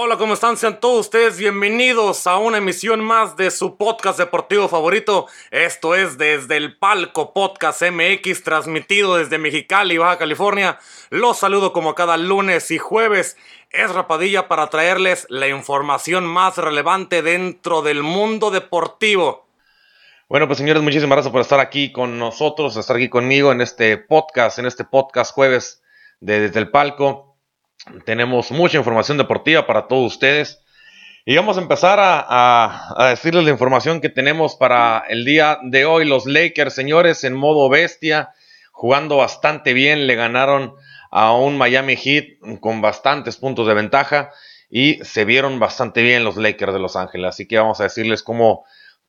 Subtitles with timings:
[0.00, 0.56] Hola, ¿cómo están?
[0.56, 5.26] Sean todos ustedes bienvenidos a una emisión más de su podcast deportivo favorito.
[5.50, 10.78] Esto es desde el Palco Podcast MX, transmitido desde Mexicali, Baja California.
[11.10, 13.36] Los saludo como cada lunes y jueves.
[13.72, 19.48] Es Rapadilla para traerles la información más relevante dentro del mundo deportivo.
[20.28, 23.96] Bueno, pues señores, muchísimas gracias por estar aquí con nosotros, estar aquí conmigo en este
[23.98, 25.82] podcast, en este podcast jueves
[26.20, 27.27] de Desde el Palco.
[28.04, 30.62] Tenemos mucha información deportiva para todos ustedes.
[31.24, 36.06] Y vamos a empezar a, decirles la información que tenemos para el día de hoy.
[36.06, 38.30] Los Lakers, señores, en modo bestia,
[38.72, 40.74] jugando bastante bien, le ganaron
[41.10, 44.30] a un Miami Heat con bastantes puntos de ventaja
[44.70, 47.28] y se vieron bastante bien los Lakers de Los Ángeles.
[47.28, 48.64] Así que vamos a decirles cómo,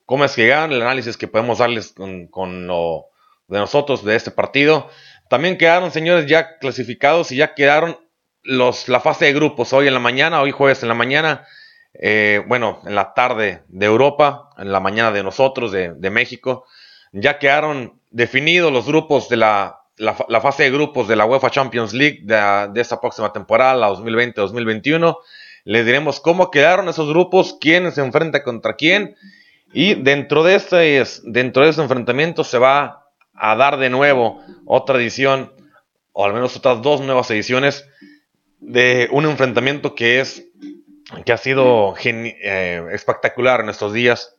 [0.06, 3.06] cómo es que llegaron, el análisis que podemos darles con, con lo
[3.48, 4.90] de nosotros de este partido.
[5.30, 7.98] También quedaron, señores, ya clasificados y ya quedaron
[8.44, 11.46] la fase de grupos hoy en la mañana, hoy jueves en la mañana,
[11.94, 16.66] eh, bueno, en la tarde de Europa, en la mañana de nosotros, de, México,
[17.12, 21.94] ya quedaron definidos los grupos de la, la, fase de grupos de la UEFA Champions
[21.94, 25.18] League de, de esta próxima temporada, la 2020-2021.
[25.66, 29.16] Les diremos cómo quedaron esos grupos, quién se enfrenta contra quién.
[29.74, 34.98] Y dentro de, este, dentro de ese enfrentamiento se va a dar de nuevo otra
[34.98, 35.54] edición,
[36.12, 37.86] o al menos otras dos nuevas ediciones
[38.60, 40.46] de un enfrentamiento que es
[41.26, 44.38] que ha sido eh, espectacular en estos días,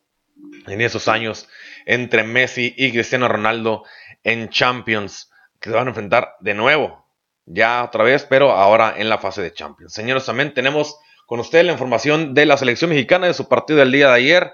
[0.67, 1.49] en esos años,
[1.87, 3.85] entre Messi y Cristiano Ronaldo
[4.23, 7.07] en Champions, que se van a enfrentar de nuevo,
[7.47, 9.93] ya otra vez, pero ahora en la fase de Champions.
[9.93, 13.93] Señores, también tenemos con ustedes la información de la selección mexicana de su partido del
[13.93, 14.53] día de ayer.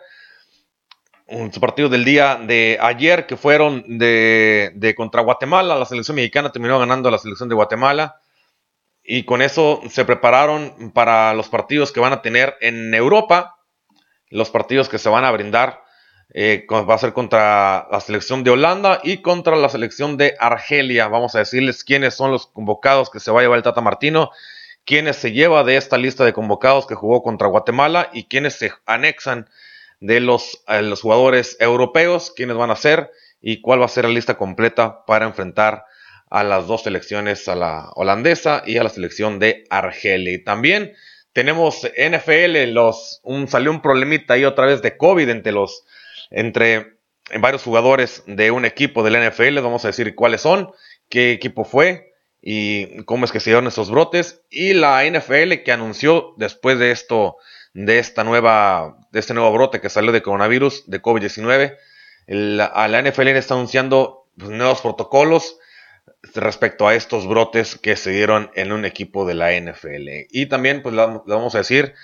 [1.53, 5.77] Su partido del día de ayer, que fueron de, de contra Guatemala.
[5.77, 8.21] La selección mexicana terminó ganando a la selección de Guatemala
[9.07, 13.57] y con eso se prepararon para los partidos que van a tener en Europa,
[14.31, 15.85] los partidos que se van a brindar.
[16.35, 21.07] Eh, va a ser contra la selección de Holanda y contra la selección de Argelia.
[21.07, 24.33] Vamos a decirles quiénes son los convocados que se va a llevar el Tata Martino,
[24.85, 28.73] quiénes se lleva de esta lista de convocados que jugó contra Guatemala y quiénes se
[28.87, 29.49] anexan
[30.01, 34.05] de los, eh, los jugadores europeos, quiénes van a ser y cuál va a ser
[34.05, 35.85] la lista completa para enfrentar
[36.37, 40.39] a las dos selecciones, a la holandesa y a la selección de Argelia.
[40.45, 40.93] También
[41.33, 45.87] tenemos NFL, los, salió un problemita ahí otra vez de COVID entre los,
[46.31, 46.99] entre
[47.41, 50.73] varios jugadores de un equipo del NFL, vamos a decir cuáles son,
[51.09, 54.43] qué equipo fue y cómo es que se dieron esos brotes.
[54.51, 57.39] Y la NFL que anunció después de esto,
[57.73, 61.79] de esta nueva, de este nuevo brote que salió de coronavirus, de COVID-19,
[62.75, 65.61] a la NFL está anunciando pues, nuevos protocolos
[66.37, 70.27] respecto a estos brotes que se dieron en un equipo de la NFL.
[70.31, 71.95] Y también, pues, le vamos a decir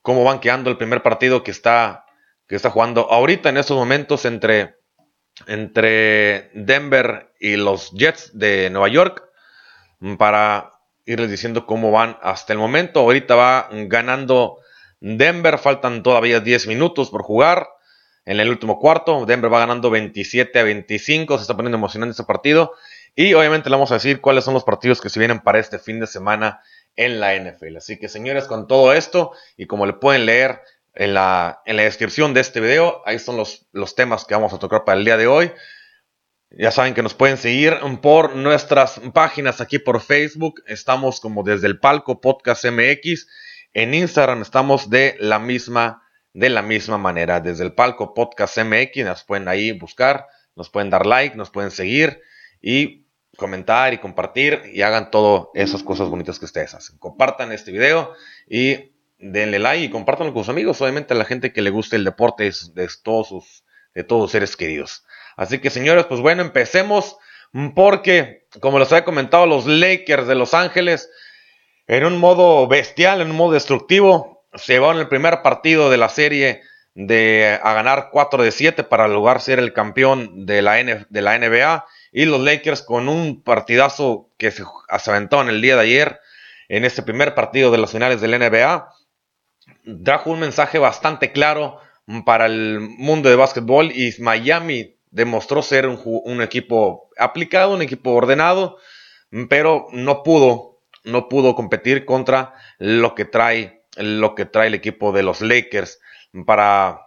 [0.00, 2.06] cómo van quedando el primer partido que está,
[2.46, 4.76] que está jugando ahorita en estos momentos entre,
[5.46, 9.22] entre Denver y los Jets de Nueva York
[10.18, 10.72] para
[11.04, 13.00] irles diciendo cómo van hasta el momento.
[13.00, 14.58] Ahorita va ganando
[15.00, 17.68] Denver, faltan todavía 10 minutos por jugar
[18.24, 19.26] en el último cuarto.
[19.26, 21.36] Denver va ganando 27 a 25.
[21.36, 22.72] Se está poniendo emocionante este partido.
[23.14, 25.78] Y obviamente le vamos a decir cuáles son los partidos que se vienen para este
[25.78, 26.60] fin de semana
[26.96, 27.76] en la NFL.
[27.76, 30.60] Así que señores, con todo esto y como le pueden leer
[30.94, 34.52] en la, en la descripción de este video, ahí son los, los temas que vamos
[34.52, 35.52] a tocar para el día de hoy.
[36.50, 40.62] Ya saben que nos pueden seguir por nuestras páginas aquí por Facebook.
[40.66, 43.26] Estamos como desde el palco Podcast MX.
[43.72, 47.40] En Instagram estamos de la misma de la misma manera.
[47.40, 50.26] Desde el palco Podcast MX nos pueden ahí buscar,
[50.56, 52.20] nos pueden dar like, nos pueden seguir
[52.60, 53.06] y
[53.36, 56.98] comentar y compartir y hagan todas esas cosas bonitas que ustedes hacen.
[56.98, 58.12] Compartan este video
[58.48, 61.96] y denle like y compártanlo con sus amigos, obviamente a la gente que le guste
[61.96, 63.64] el deporte de todos sus,
[63.94, 65.04] de todos sus seres queridos.
[65.36, 67.16] Así que señores, pues bueno, empecemos
[67.74, 71.10] porque, como les había comentado, los Lakers de Los Ángeles,
[71.86, 76.08] en un modo bestial, en un modo destructivo, se en el primer partido de la
[76.08, 76.62] serie
[76.94, 81.38] de, a ganar 4 de 7 para lograr ser el campeón de la, de la
[81.38, 81.86] NBA.
[82.12, 86.20] Y los Lakers con un partidazo que se, aventó en el día de ayer,
[86.68, 88.88] en este primer partido de las finales del NBA,
[90.04, 91.78] trajo un mensaje bastante claro
[92.26, 98.12] para el mundo de básquetbol y Miami demostró ser un, un, equipo aplicado, un equipo
[98.12, 98.78] ordenado,
[99.48, 105.12] pero no pudo, no pudo competir contra lo que trae lo que trae el equipo
[105.12, 106.00] de los Lakers
[106.46, 107.00] para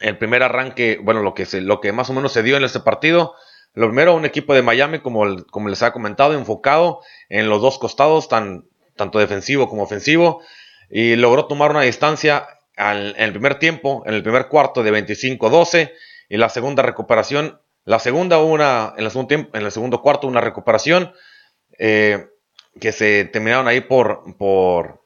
[0.00, 2.64] el primer arranque, bueno, lo que, se, lo que más o menos se dio en
[2.64, 3.34] este partido.
[3.74, 7.78] Lo primero, un equipo de Miami, como, como les ha comentado, enfocado en los dos
[7.78, 10.42] costados, tan, tanto defensivo como ofensivo,
[10.90, 15.92] y logró tomar una distancia en el primer tiempo, en el primer cuarto de 25-12,
[16.28, 20.26] y la segunda recuperación, la segunda una, en el segundo, tiempo, en el segundo cuarto
[20.26, 21.12] una recuperación,
[21.78, 22.28] eh,
[22.80, 24.99] que se terminaron ahí por, por,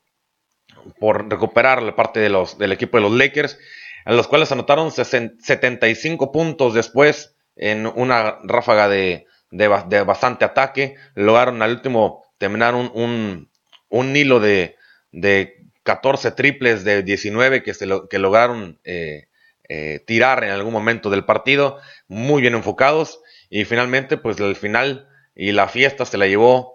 [0.98, 3.58] por recuperar la parte de los, del equipo de los Lakers,
[4.06, 10.96] en los cuales anotaron 75 puntos después en una ráfaga de, de, bastante ataque.
[11.14, 13.48] Lograron al último terminar un,
[13.88, 14.76] un, hilo de,
[15.12, 19.28] de, 14 triples de 19 que, se lo, que lograron eh,
[19.69, 21.78] eh, tirar en algún momento del partido.
[22.08, 23.20] Muy bien enfocados.
[23.48, 26.73] Y finalmente, pues el final y la fiesta se la llevó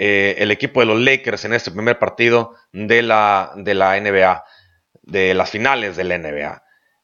[0.00, 4.44] eh, el equipo de los Lakers en este primer partido de la, de la NBA,
[5.02, 6.62] de las finales de la NBA.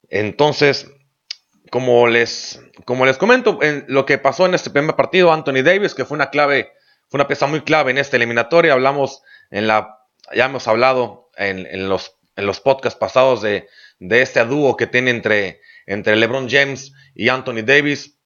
[0.08, 0.88] Entonces,
[1.70, 5.92] como les, como les comento, en lo que pasó en este primer partido, Anthony Davis,
[5.92, 6.72] que fue una clave,
[7.08, 9.98] fue una pieza muy clave en esta eliminatoria, hablamos en la,
[10.32, 13.66] ya hemos hablado en, los, en los podcasts pasados de,
[13.98, 18.20] de este dúo que tiene entre, entre LeBron James y Anthony Davis,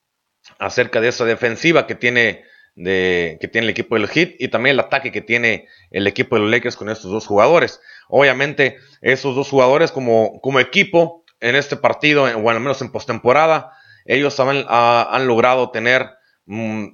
[0.59, 2.45] acerca de esa defensiva que tiene,
[2.79, 6.37] de, que tiene el equipo del Heat y también el ataque que tiene el equipo
[6.37, 7.81] de los Lakers con estos dos jugadores.
[8.09, 13.73] Obviamente, esos dos jugadores como, como equipo en este partido, o al menos en postemporada,
[14.07, 16.09] ellos han, han logrado tener,
[16.47, 16.87] mm,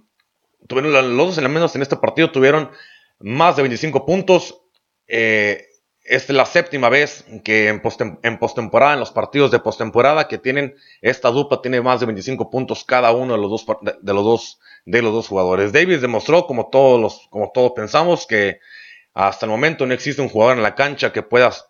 [0.66, 2.70] tuvieron los dos elementos en este partido, tuvieron
[3.20, 4.62] más de 25 puntos.
[5.06, 5.66] Eh,
[6.04, 7.80] es la séptima vez que en,
[8.38, 12.84] postemporada, en los partidos de postemporada, que tienen esta dupla, tiene más de 25 puntos
[12.84, 15.72] cada uno de los dos, de, los dos, de los dos jugadores.
[15.72, 18.60] Davis demostró, como todos, los, como todos pensamos, que
[19.14, 21.68] hasta el momento no existe un jugador en la cancha que, puedas,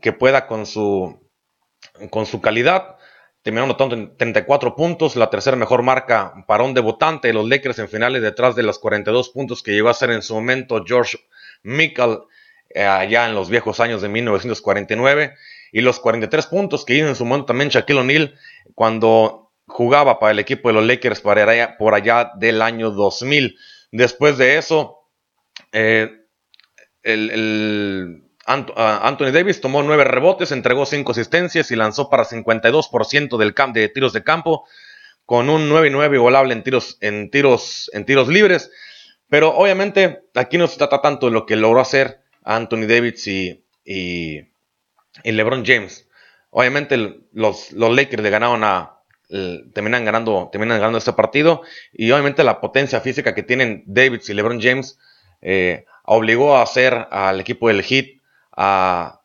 [0.00, 1.20] que pueda con su,
[2.10, 2.96] con su calidad.
[3.42, 7.78] Terminó anotando en 34 puntos, la tercera mejor marca para un debutante de los Lakers
[7.78, 11.18] en finales detrás de los 42 puntos que llegó a ser en su momento George
[11.62, 12.22] Michael
[12.74, 15.34] allá en los viejos años de 1949
[15.72, 18.34] y los 43 puntos que hizo en su momento también Shaquille O'Neal
[18.74, 23.58] cuando jugaba para el equipo de los Lakers por allá del año 2000.
[23.92, 24.98] Después de eso,
[25.72, 26.10] eh,
[27.02, 33.54] el Ah, Anthony Davis tomó nueve rebotes, entregó cinco asistencias y lanzó para 52% del
[33.72, 34.64] de tiros de campo,
[35.24, 38.70] con un 9 y 9 volable en tiros, en, tiros, en tiros libres.
[39.28, 43.64] Pero obviamente aquí no se trata tanto de lo que logró hacer Anthony Davis y,
[43.84, 44.48] y,
[45.24, 46.08] LeBron James.
[46.50, 46.96] Obviamente
[47.32, 49.00] los, los Lakers le ganaron a,
[49.74, 51.62] terminan ganando, terminan ganando este partido
[51.92, 54.98] y obviamente la potencia física que tienen Davis y LeBron James
[55.42, 58.06] eh, obligó a hacer al equipo del Heat
[58.56, 59.20] a,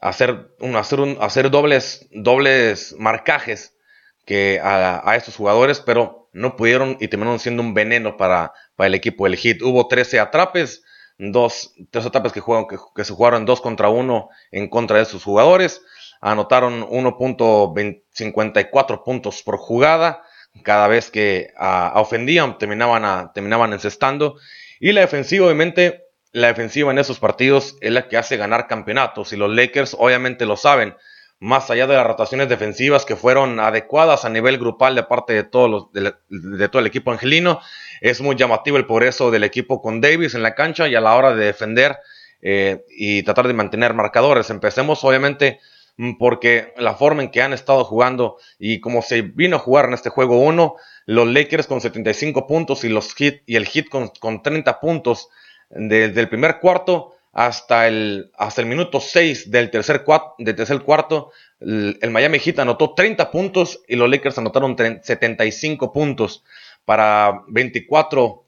[0.00, 3.76] hacer, un, hacer, un, hacer dobles, dobles marcajes
[4.24, 8.94] que a, estos jugadores, pero no pudieron y terminaron siendo un veneno para, para el
[8.94, 9.62] equipo del Heat.
[9.62, 10.82] Hubo 13 atrapes,
[11.18, 15.22] dos, tres atrapes que, jugaron, que, se jugaron dos contra uno en contra de sus
[15.24, 15.82] jugadores.
[16.20, 20.22] Anotaron 1.54 puntos por jugada.
[20.62, 21.52] Cada vez que
[21.94, 24.36] ofendían, terminaban, a, terminaban encestando.
[24.80, 29.32] Y la defensiva, obviamente, la defensiva en esos partidos es la que hace ganar campeonatos
[29.32, 30.94] y los Lakers obviamente lo saben.
[31.38, 35.44] Más allá de las rotaciones defensivas que fueron adecuadas a nivel grupal de parte de,
[35.44, 37.60] todos de, todo el equipo angelino,
[38.00, 41.14] es muy llamativo el progreso del equipo con Davis en la cancha y a la
[41.14, 41.96] hora de defender
[42.42, 44.50] eh, y tratar de mantener marcadores.
[44.50, 45.60] Empecemos obviamente
[45.96, 49.86] mm, porque la forma en que han estado jugando y como se vino a jugar
[49.86, 53.88] en este juego 1, los Lakers con 75 puntos y, los hit, y el Hit
[53.88, 55.28] con, con 30 puntos
[55.70, 60.04] desde el primer cuarto hasta el, hasta el minuto 6 del tercer,
[60.38, 66.44] del tercer cuarto, el, Miami Heat anotó 30 puntos y los Lakers anotaron 75 puntos
[66.84, 68.44] para 24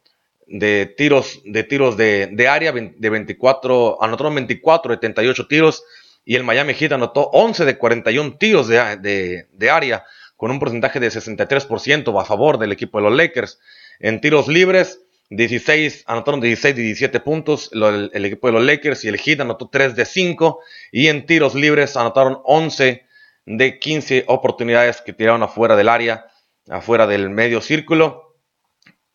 [0.49, 5.85] de tiros de, tiros de, área, de 24, anotaron 24 de 78 tiros
[6.25, 10.05] y el Miami Heat anotó 11 de 41 tiros de, de área
[10.37, 13.59] con un porcentaje de 63% a favor del equipo de los Lakers.
[13.99, 15.01] En tiros libres,
[15.31, 19.69] 16, anotaron 16 y 17 puntos el, equipo de los Lakers y el Heat anotó
[19.69, 20.61] 3 de 5
[20.93, 23.05] y en tiros libres anotaron 11
[23.47, 26.27] de 15 oportunidades que tiraron afuera del área,
[26.69, 28.26] afuera del medio círculo,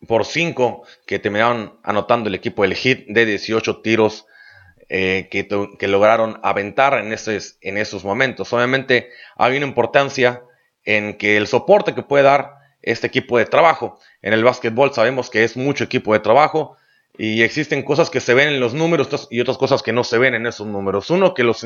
[0.06, 4.26] por 5 que terminaron anotando el equipo del Heat de 18 tiros
[4.88, 8.52] eh, que, que, lograron aventar en, esos, en esos momentos.
[8.52, 10.42] Obviamente hay una importancia
[10.84, 13.98] en que el soporte que puede dar este equipo de trabajo.
[14.20, 16.76] En el básquetbol sabemos que es mucho equipo de trabajo
[17.16, 20.18] y existen cosas que se ven en los números y otras cosas que no se
[20.18, 21.10] ven en esos números.
[21.10, 21.64] Uno, que, los,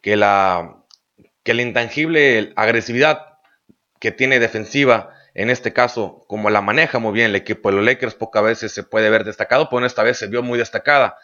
[0.00, 0.76] que, la,
[1.42, 3.38] que la intangible agresividad
[4.00, 7.84] que tiene defensiva, en este caso, como la maneja muy bien el equipo de los
[7.84, 11.16] Lakers, pocas veces se puede ver destacado, pero esta vez se vio muy destacada.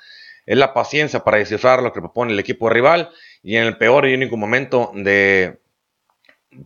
[0.46, 3.10] es la paciencia para descifrar lo que propone el equipo rival
[3.42, 5.60] y en el peor y único momento de,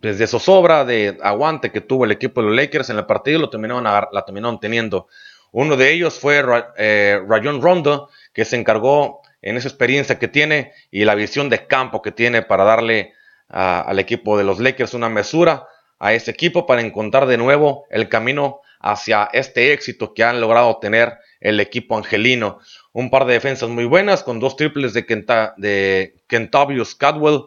[0.01, 3.51] pues, zozobra, de aguante que tuvo el equipo de los Lakers en el partido, lo
[3.51, 5.09] terminaron, la terminaron teniendo.
[5.51, 6.43] Uno de ellos fue
[6.77, 11.67] eh, Rayon Rondo, que se encargó en esa experiencia que tiene y la visión de
[11.67, 13.15] campo que tiene para darle
[13.49, 15.67] al equipo de los Lakers una mesura
[16.03, 20.79] a ese equipo para encontrar de nuevo el camino hacia este éxito que han logrado
[20.79, 22.59] tener el equipo angelino.
[22.93, 27.45] Un par de defensas muy buenas con dos triples de, Kenta, de Kentavious Cadwell,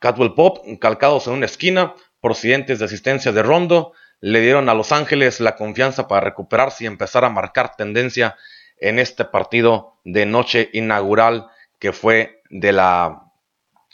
[0.00, 4.90] Cadwell Pop calcados en una esquina, procedentes de asistencia de Rondo, le dieron a Los
[4.90, 8.36] Ángeles la confianza para recuperarse y empezar a marcar tendencia
[8.78, 11.46] en este partido de noche inaugural
[11.78, 13.22] que fue de, la,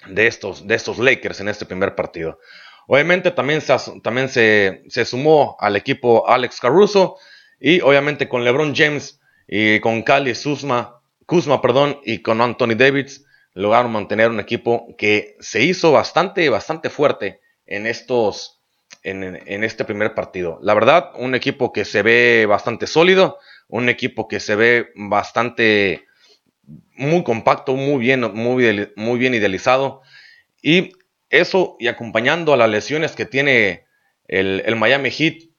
[0.09, 2.39] de, estos, de estos Lakers en este primer partido.
[2.87, 7.17] Obviamente también, se, también se, sumó al equipo Alex Caruso
[7.61, 13.25] y obviamente con LeBron James y con Cali Kuzma, Kuzma perdón, y con Anthony Davis
[13.55, 18.61] lograron mantener un equipo que se hizo bastante, bastante fuerte en estos,
[19.03, 20.59] en, en, este primer partido.
[20.63, 23.39] La verdad, un equipo que se ve bastante sólido,
[23.69, 26.07] un equipo que se ve bastante
[26.97, 30.03] muy compacto, muy bien, muy, muy bien idealizado.
[30.63, 30.93] Y
[31.31, 33.87] eso y acompañando a las lesiones que tiene
[34.29, 35.51] el, Miami Heat,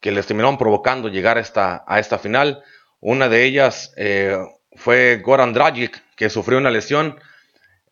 [0.00, 2.62] que les terminaron provocando llegar a esta, a esta final.
[3.00, 4.36] Una de ellas eh,
[4.76, 7.18] fue Goran Dragic, que sufrió una lesión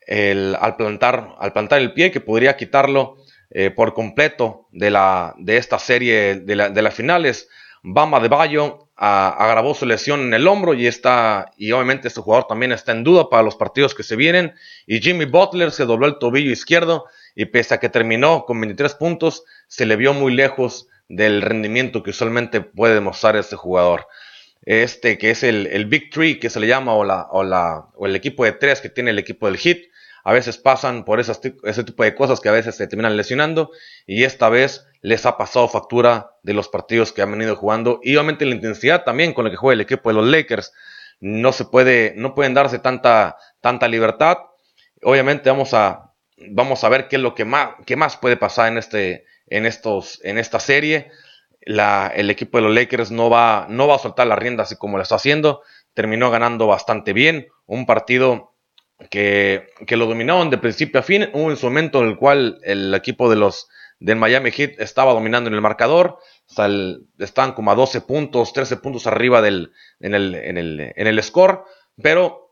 [0.06, 3.16] al, plantar, al plantar el pie, que podría quitarlo
[3.50, 7.49] eh, por completo de, la, de esta serie de, de las finales.
[7.82, 12.49] Bama de Bayo agravó su lesión en el hombro y está y obviamente este jugador
[12.49, 14.54] también está en duda para los partidos que se vienen
[14.87, 17.04] y Jimmy Butler se dobló el tobillo izquierdo
[17.38, 22.02] y pese a que terminó con 23 puntos se le vio muy lejos del rendimiento
[22.02, 24.09] que usualmente puede demostrar este jugador.
[24.62, 28.07] Este que es el, Big Three que se le llama o, la, o, la, o
[28.07, 29.85] el equipo de tres que tiene el equipo del Hit
[30.25, 33.71] a veces pasan por ese tipo de cosas que a veces se terminan lesionando
[34.04, 38.16] y esta vez les ha pasado factura de los partidos que han venido jugando y
[38.16, 40.73] obviamente la intensidad también con la que juega el equipo de los Lakers.
[41.21, 44.38] No se puede no pueden darse tanta tanta libertad.
[45.02, 46.07] Obviamente vamos a
[46.50, 49.66] vamos a ver qué es lo que más qué más puede pasar en este en
[49.66, 51.11] estos en esta serie
[51.61, 54.97] el equipo de los Lakers no va no va a soltar la rienda así como
[54.97, 55.62] lo está haciendo
[55.95, 58.54] terminó ganando bastante bien un partido
[59.11, 62.95] que, que lo dominaron de principio a fin hubo un momento en el cual el
[62.95, 63.68] equipo de los
[64.00, 66.18] del Miami Heat estaba dominando en el marcador.
[67.18, 71.23] estaban como a 12 puntos, 13 puntos arriba del, en, el, en, el, en el
[71.23, 71.64] score.
[72.00, 72.47] Pero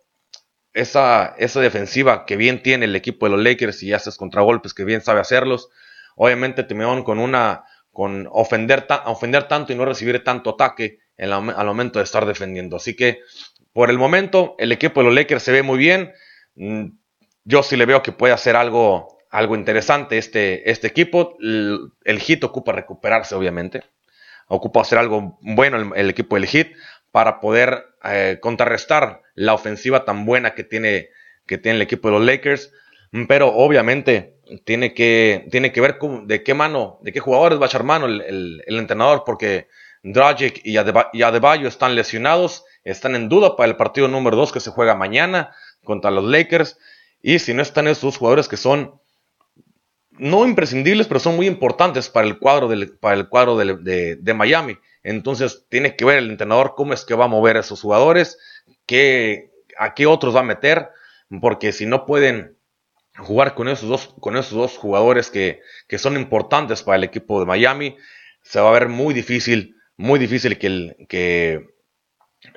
[0.77, 4.85] esa, esa defensiva que bien tiene el equipo de los Lakers y haces contragolpes que
[4.85, 5.71] bien sabe hacerlos,
[6.15, 11.99] obviamente terminaron con una con ofender, ofender tanto y no recibir tanto ataque al momento
[11.99, 12.77] de estar defendiendo.
[12.77, 13.21] Así que
[13.73, 16.13] por el momento el equipo de los Lakers se ve muy bien.
[16.57, 16.89] Mm,
[17.45, 21.37] yo sí le veo que puede hacer algo algo interesante este, este equipo.
[21.41, 23.83] El, el, Hit ocupa recuperarse, obviamente.
[24.49, 26.69] Ocupa hacer algo bueno el, equipo del Hit
[27.17, 31.09] para poder eh, contrarrestar la ofensiva tan buena que tiene,
[31.47, 32.75] que tiene el equipo de los Lakers.
[33.27, 37.69] Pero obviamente tiene que, tiene que ver de qué mano, de qué jugadores va a
[37.69, 39.67] echar mano el, entrenador, porque
[40.03, 44.71] Dragic y, Adebayo están lesionados, están en duda para el partido número 2 que se
[44.71, 45.55] juega mañana
[45.85, 46.79] contra los Lakers.
[47.23, 49.01] Y si no están esos jugadores que son
[50.19, 52.69] no imprescindibles, pero son muy importantes para el cuadro,
[53.01, 54.77] para el cuadro de, Miami.
[55.07, 58.39] Entonces tiene que ver el entrenador cómo es que va a mover a esos jugadores,
[58.87, 60.89] qué, a qué otros va a meter,
[61.41, 62.59] porque si no pueden
[63.17, 67.39] jugar con esos dos, con esos dos jugadores que, que son importantes para el equipo
[67.39, 67.97] de Miami,
[68.43, 71.69] se va a ver muy difícil, muy difícil que, el, que,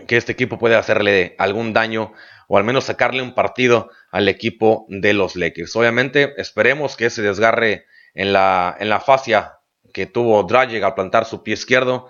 [0.08, 2.13] que este equipo pueda hacerle algún daño
[2.48, 5.75] o al menos sacarle un partido al equipo de los Lakers.
[5.75, 9.60] Obviamente esperemos que ese desgarre en la, en la fascia
[9.94, 12.10] que tuvo Dragic al plantar su pie izquierdo,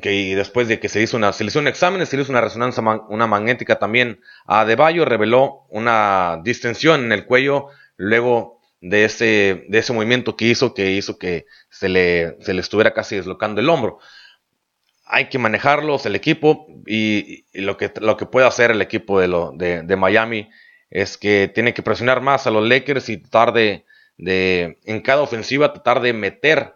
[0.00, 2.82] que después de que se hizo una, se hizo un examen, se hizo una resonancia
[3.08, 9.78] una magnética también a Deballo, reveló una distensión en el cuello luego de ese, de
[9.78, 13.70] ese movimiento que hizo, que hizo que se le, se le estuviera casi deslocando el
[13.70, 13.98] hombro.
[15.06, 19.28] Hay que manejarlos, el equipo, y, lo, que, lo que puede hacer el equipo de,
[19.28, 20.50] lo, de, Miami
[20.90, 23.86] es que tiene que presionar más a los Lakers y tratar de,
[24.18, 26.74] de, en cada ofensiva, tratar de meter,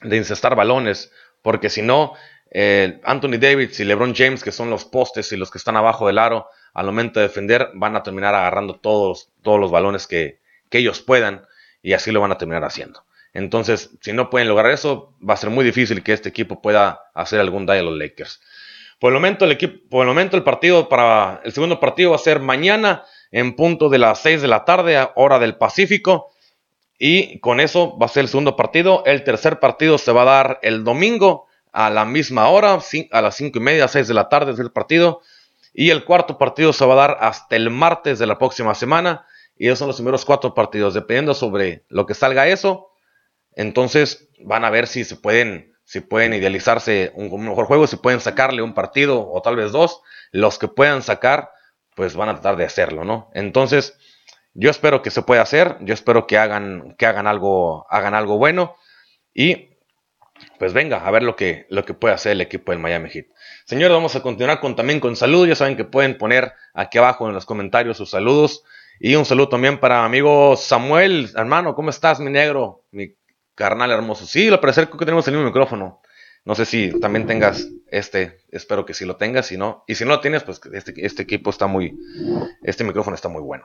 [0.00, 2.14] de incestar balones, porque si no,
[2.56, 6.06] eh, Anthony Davis y LeBron James, que son los postes y los que están abajo
[6.06, 10.38] del aro, al momento de defender, van a terminar agarrando todos, todos los balones que,
[10.70, 11.44] que ellos puedan,
[11.82, 13.04] y así lo van a terminar haciendo.
[13.32, 17.00] Entonces, si no pueden lograr eso, va a ser muy difícil que este equipo pueda
[17.12, 18.40] hacer algún daño a los Lakers.
[19.00, 22.16] Por el momento el equipo, por el momento el partido para el segundo partido va
[22.16, 26.30] a ser mañana en punto de las 6 de la tarde, hora del Pacífico.
[26.96, 29.02] Y con eso va a ser el segundo partido.
[29.04, 32.78] El tercer partido se va a dar el domingo a la misma hora,
[33.10, 35.22] a las 5 y media, 6 de la tarde es el partido.
[35.72, 39.26] Y el cuarto partido se va a dar hasta el martes de la próxima semana.
[39.56, 40.94] Y esos son los primeros cuatro partidos.
[40.94, 42.92] Dependiendo sobre lo que salga eso,
[43.56, 48.20] entonces van a ver si se pueden, si pueden idealizarse un, mejor juego, si pueden
[48.20, 50.00] sacarle un partido o tal vez dos.
[50.30, 51.50] Los que puedan sacar,
[51.96, 53.30] pues van a tratar de hacerlo, ¿no?
[53.34, 53.98] Entonces,
[54.52, 55.76] yo espero que se pueda hacer.
[55.80, 58.76] Yo espero que hagan, que hagan algo, hagan algo bueno.
[59.34, 59.73] Y
[60.58, 63.26] pues venga, a ver lo que, lo que puede hacer el equipo del Miami Heat.
[63.64, 65.48] Señores, vamos a continuar con, también con saludos.
[65.48, 68.64] Ya saben que pueden poner aquí abajo en los comentarios sus saludos.
[69.00, 72.84] Y un saludo también para mi amigo Samuel, hermano, ¿cómo estás, mi negro?
[72.90, 73.14] Mi
[73.54, 74.26] carnal hermoso.
[74.26, 76.00] Sí, lo parece que tenemos el mismo micrófono.
[76.44, 80.04] No sé si también tengas este, espero que sí lo tengas, si no, y si
[80.04, 81.98] no lo tienes, pues este, este equipo está muy,
[82.62, 83.64] este micrófono está muy bueno.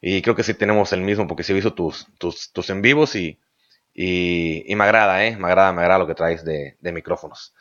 [0.00, 2.82] Y creo que sí tenemos el mismo, porque sí he visto tus, tus, tus en
[2.82, 3.38] vivos y,
[3.94, 5.36] y, me agrada, ¿eh?
[5.36, 7.54] Me agrada, me agrada lo que traes de, micrófonos.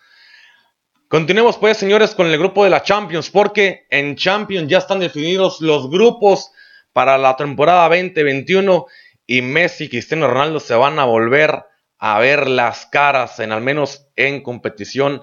[1.08, 5.60] Continuemos pues, señores, con el grupo de la Champions, porque en Champions ya están definidos
[5.60, 6.52] los grupos
[6.94, 8.86] para la temporada 2021
[9.28, 11.66] y Messi y Cristiano Ronaldo se van a volver
[11.98, 15.22] a ver las caras, en al menos en competición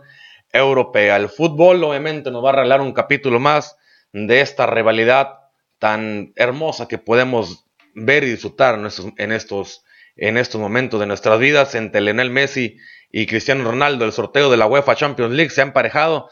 [0.53, 1.17] europea.
[1.17, 3.77] El fútbol obviamente nos va a regalar un capítulo más
[4.13, 5.39] de esta rivalidad
[5.79, 9.85] tan hermosa que podemos ver y disfrutar en estos, en estos
[10.19, 12.77] en estos momentos de nuestras vidas entre Lionel Messi
[13.11, 14.05] y Cristiano Ronaldo.
[14.05, 16.29] El sorteo de la UEFA Champions League se ha emparejado,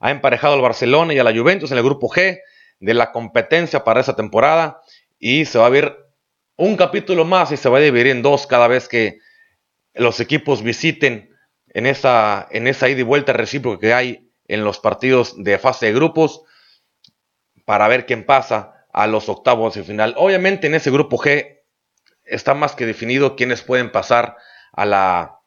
[0.00, 2.40] ha emparejado al Barcelona y a la Juventus en el grupo G
[2.80, 4.80] de la competencia para esa temporada
[5.18, 5.96] y se va a ver
[6.56, 9.18] un capítulo más y se va a dividir en dos cada vez que
[9.94, 11.30] los equipos visiten
[11.68, 15.86] en esa, en esa ida y vuelta recíproca que hay en los partidos de fase
[15.86, 16.42] de grupos
[17.64, 20.14] para ver quién pasa a los octavos de final.
[20.16, 21.57] Obviamente en ese grupo G
[22.28, 24.36] está más que definido quiénes pueden pasar
[24.72, 25.40] a la,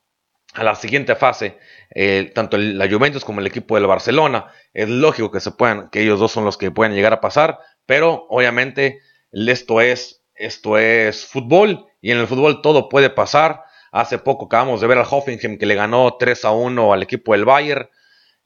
[0.54, 1.58] a la siguiente fase.
[1.94, 4.48] Eh, tanto la Juventus como el equipo del Barcelona.
[4.74, 7.60] Es lógico que se puedan, que ellos dos son los que pueden llegar a pasar,
[7.86, 9.00] pero obviamente
[9.32, 13.64] esto es, esto es fútbol y en el fútbol todo puede pasar.
[13.92, 17.34] Hace poco acabamos de ver al Hoffenheim que le ganó 3 a 1 al equipo
[17.34, 17.90] del Bayern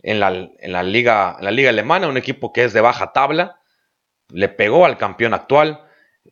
[0.01, 3.11] en la, en la, liga, en la liga alemana, un equipo que es de baja
[3.13, 3.59] tabla.
[4.29, 5.85] Le pegó al campeón actual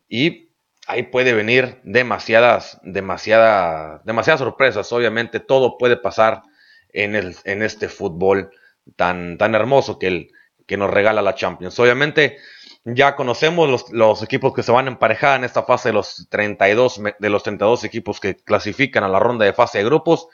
[0.08, 0.43] y
[0.86, 4.92] ahí puede venir demasiadas, demasiadas, demasiadas sorpresas.
[4.92, 6.42] Obviamente todo puede pasar
[6.90, 8.50] en, el, en este fútbol
[8.96, 10.32] tan, tan hermoso que, el,
[10.66, 11.78] que nos regala la Champions.
[11.78, 12.38] Obviamente
[12.84, 17.00] ya conocemos los, equipos que se van a emparejar en esta fase de los 32,
[17.18, 20.28] de los 32 equipos que clasifican a la ronda de fase de grupos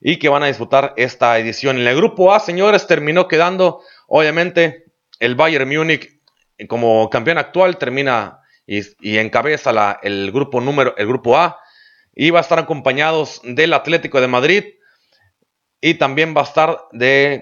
[0.00, 1.78] y que van a disputar esta edición.
[1.78, 4.84] En el grupo A, señores, terminó quedando, obviamente,
[5.20, 6.20] el Bayern Múnich
[6.68, 11.58] como campeón actual, termina y, encabeza el grupo número, el grupo A.
[12.14, 14.64] Y va a estar acompañados del Atlético de Madrid.
[15.80, 16.78] Y también va a estar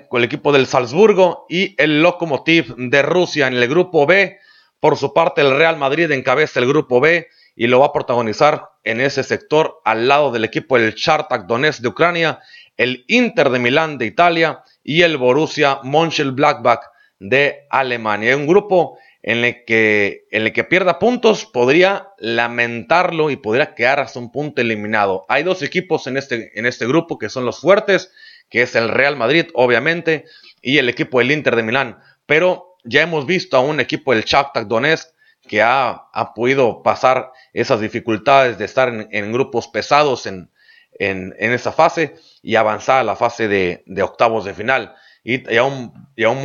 [0.09, 4.39] con el equipo del Salzburgo y el Lokomotiv de Rusia en el grupo B.
[4.81, 8.71] Por su parte, el Real Madrid encabeza el grupo B y lo va a protagonizar
[8.83, 12.41] en ese sector al lado del equipo del Chartak Donetsk de Ucrania,
[12.77, 16.81] el Inter de Milán de Italia y el Borussia Mönchengladbach
[17.21, 18.37] de Alemania.
[18.37, 24.01] Un grupo en el que, en el que pierda puntos podría lamentarlo y podría quedar
[24.01, 25.25] hasta un punto eliminado.
[25.29, 28.13] Hay dos equipos en este, en este grupo que son los fuertes,
[28.51, 30.25] que es el Real Madrid, obviamente,
[30.61, 31.99] y el equipo del Inter de Milán.
[32.27, 35.11] Pero ya hemos visto a un equipo del Shakhtar Donetsk
[35.49, 40.51] que ha, ha podido pasar esas dificultades de estar en, grupos pesados en,
[40.99, 44.95] en, esa fase y avanzar a la fase de, de octavos de final.
[45.25, 46.43] Y, a un, y a un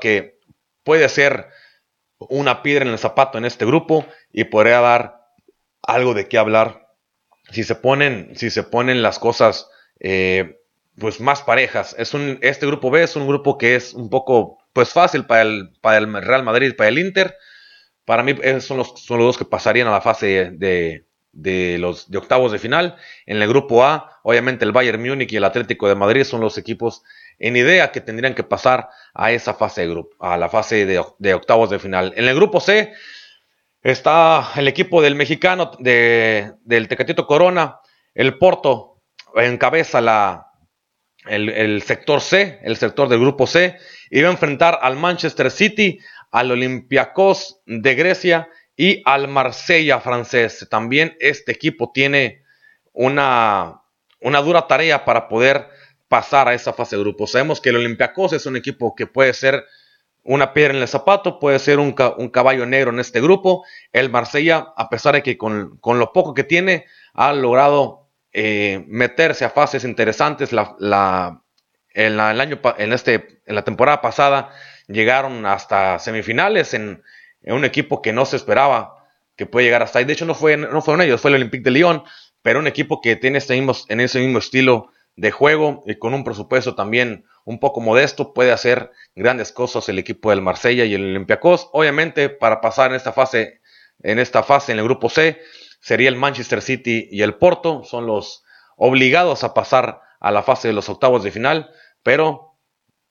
[0.00, 0.38] que
[0.84, 1.48] puede ser
[2.18, 5.20] una piedra en el zapato en este grupo y podría dar
[5.82, 6.88] algo de qué hablar
[7.50, 10.58] si se ponen, si se ponen las cosas eh,
[10.98, 11.94] pues más parejas.
[11.98, 15.42] Es un, este grupo B es un grupo que es un poco pues fácil para
[15.42, 17.36] el, para el Real Madrid, para el Inter.
[18.04, 22.10] Para mí son los, son los dos que pasarían a la fase de, de los
[22.10, 22.96] de octavos de final.
[23.26, 26.58] En el grupo A, obviamente el Bayern Múnich y el Atlético de Madrid son los
[26.58, 27.02] equipos
[27.38, 31.34] en idea que tendrían que pasar a esa fase de grupo, a la fase de,
[31.34, 32.12] octavos de final.
[32.16, 32.92] En el grupo C
[33.82, 37.80] está el equipo del mexicano de, del Tecatito Corona,
[38.14, 39.02] el Porto
[39.36, 40.46] encabeza la,
[41.26, 43.76] el, el, sector C, el sector del grupo C,
[44.10, 45.98] y va a enfrentar al Manchester City,
[46.30, 50.66] al Olympiacos de Grecia y al Marsella francés.
[50.70, 52.42] También este equipo tiene
[52.92, 53.82] una,
[54.20, 55.68] una dura tarea para poder
[56.08, 57.32] pasar a esa fase de grupos.
[57.32, 59.64] Sabemos que el Olympiacos es un equipo que puede ser
[60.24, 63.64] una piedra en el zapato, puede ser un, caballo negro en este grupo.
[63.92, 69.44] El Marsella, a pesar de que con, lo poco que tiene, ha logrado eh, meterse
[69.44, 70.52] a fases interesantes.
[70.52, 71.40] La,
[71.94, 74.50] en, el año, en, este, en la temporada pasada
[74.86, 77.02] llegaron hasta semifinales en,
[77.42, 80.04] un equipo que no se esperaba que puede llegar hasta ahí.
[80.04, 82.02] De hecho, no fue, no fueron ellos, fue el Olympique de Lyon,
[82.42, 86.14] pero un equipo que tiene este mismo, en ese mismo estilo de juego y con
[86.14, 90.94] un presupuesto también un poco modesto, puede hacer grandes cosas el equipo del Marsella y
[90.94, 91.68] el Olympiacos.
[91.72, 93.60] Obviamente, para pasar en esta fase,
[94.02, 95.40] en esta fase en el grupo C,
[95.80, 98.44] sería el Manchester City y el Porto, son los
[98.76, 101.70] obligados a pasar a la fase de los octavos de final,
[102.04, 102.54] pero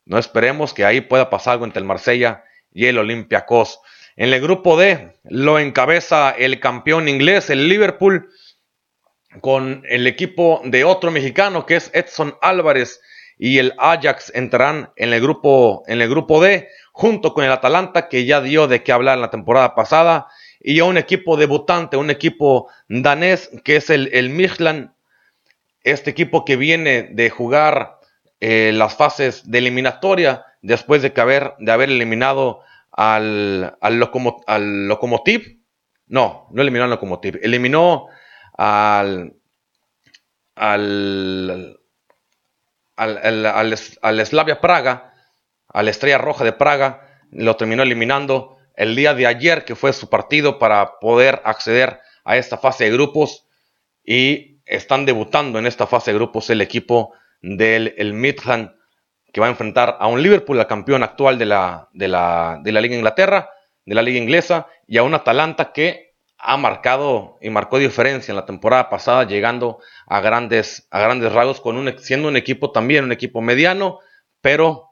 [0.05, 3.81] no esperemos que ahí pueda pasar algo entre el Marsella y el Olympiacos.
[4.15, 8.29] En el grupo D lo encabeza el campeón inglés, el Liverpool,
[9.41, 13.01] con el equipo de otro mexicano que es Edson Álvarez
[13.37, 18.09] y el Ajax entrarán en el grupo, en el grupo D junto con el Atalanta
[18.09, 20.27] que ya dio de qué hablar en la temporada pasada
[20.59, 24.89] y a un equipo debutante, un equipo danés que es el, el
[25.83, 27.99] este equipo que viene de jugar
[28.39, 34.09] eh, las fases de eliminatoria después de, haber, de haber eliminado al, al,
[34.47, 35.59] al Lokomotiv.
[36.07, 38.07] No, no eliminó al Lokomotiv, eliminó
[38.57, 39.35] al,
[40.55, 41.79] al,
[42.95, 45.13] al, Slavia Praga,
[45.67, 49.93] a la Estrella Roja de Praga, lo terminó eliminando el día de ayer, que fue
[49.93, 53.45] su partido para poder acceder a esta fase de grupos.
[54.03, 58.71] Y están debutando en esta fase de grupos el equipo del el Midland,
[59.31, 62.71] que va a enfrentar a un Liverpool, el campeón actual de la, de la, de
[62.71, 63.49] la Liga Inglaterra,
[63.85, 66.06] de la Liga Inglesa, y a un Atalanta que
[66.47, 71.59] ha marcado y marcó diferencia en la temporada pasada, llegando a grandes, a grandes rasgos,
[71.59, 73.99] con un, siendo un equipo también, un equipo mediano,
[74.39, 74.89] pero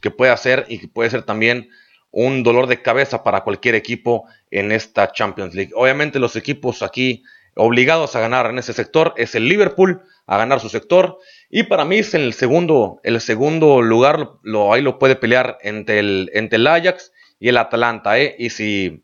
[0.00, 1.68] que puede hacer y que puede ser también
[2.10, 5.72] un dolor de cabeza para cualquier equipo en esta Champions League.
[5.74, 7.22] Obviamente los equipos aquí
[7.54, 11.18] obligados a ganar en ese sector es el Liverpool, a ganar su sector,
[11.50, 14.30] y para mí es el segundo, el segundo lugar,
[14.72, 18.34] ahí lo puede pelear entre el, entre el Ajax y el Atalanta, ¿eh?
[18.38, 19.03] y si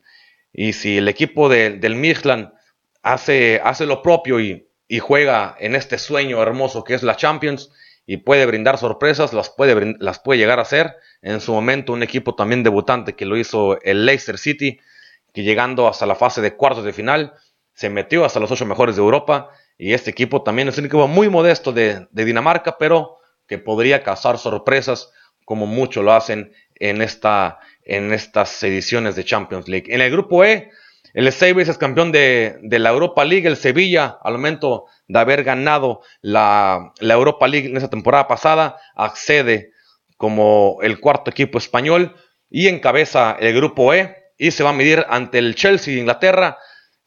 [0.53, 2.53] y si el equipo del Midland
[3.03, 4.67] hace, hace lo propio y,
[5.01, 7.71] juega en este sueño hermoso que es la Champions
[8.07, 10.97] y puede brindar sorpresas, las puede, las puede llegar a hacer.
[11.23, 14.81] En su momento un equipo también debutante que lo hizo el Leicester City,
[15.33, 17.35] que llegando hasta la fase de cuartos de final,
[17.73, 19.51] se metió hasta los ocho mejores de Europa.
[19.79, 24.03] Y este equipo también es un equipo muy modesto de, de Dinamarca, pero que podría
[24.03, 25.13] causar sorpresas
[25.45, 27.61] como mucho lo hacen en esta,
[27.91, 29.93] en estas ediciones de Champions League.
[29.93, 30.71] En el grupo E,
[31.13, 36.01] el seis veces campeón de, la Europa League, el Sevilla, al momento de haber ganado
[36.23, 39.73] la, Europa League en esa temporada pasada, accede
[40.17, 42.15] como el cuarto equipo español
[42.49, 46.59] y encabeza el grupo E y se va a medir ante el Chelsea de Inglaterra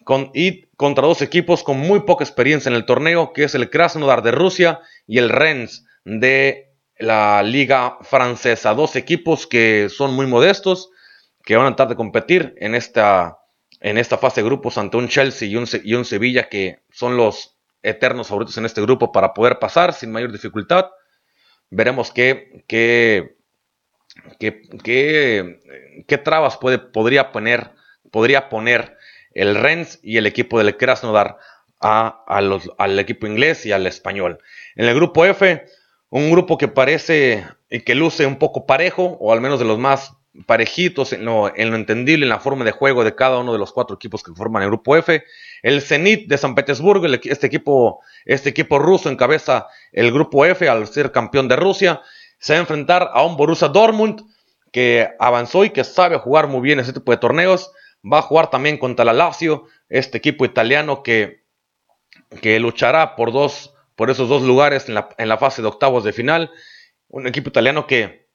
[0.04, 3.70] con, y contra dos equipos con muy poca experiencia en el torneo, que es el
[3.70, 8.74] Krasnodar de Rusia y el Rennes de la liga francesa.
[8.74, 10.90] Dos equipos que son muy modestos,
[11.44, 13.40] que van a tratar de competir en esta,
[13.80, 18.28] en esta fase de grupos ante un Chelsea y un, Sevilla que son los eternos
[18.28, 20.86] favoritos en este grupo para poder pasar sin mayor dificultad.
[21.70, 23.36] Veremos qué, qué,
[24.40, 25.60] qué,
[26.08, 27.72] qué, trabas puede, podría, poner,
[28.12, 28.98] podría poner
[29.34, 31.38] el Rennes y el equipo del Krasnodar
[31.80, 34.40] al equipo inglés y al español.
[34.76, 35.66] En el grupo F,
[36.14, 39.80] un grupo que parece y que luce un poco parejo, o al menos de los
[39.80, 40.14] más
[40.46, 43.96] parejitos en lo, entendible, en la forma de juego de cada uno de los cuatro
[43.96, 45.24] equipos que forman el grupo F.
[45.64, 50.86] El Zenit de San Petersburgo, este, equipo, este equipo ruso encabeza el grupo F al
[50.86, 52.04] ser campeón de Rusia.
[52.38, 54.22] Se va a enfrentar a un Borussia Dortmund
[54.72, 57.72] que avanzó y que sabe jugar muy bien ese tipo de torneos.
[58.06, 61.44] Va a jugar también contra la Lazio, este equipo italiano que,
[62.40, 64.96] que luchará por dos por esos dos lugares en
[65.30, 66.52] la, fase de octavos de final.
[67.08, 68.28] Un equipo italiano que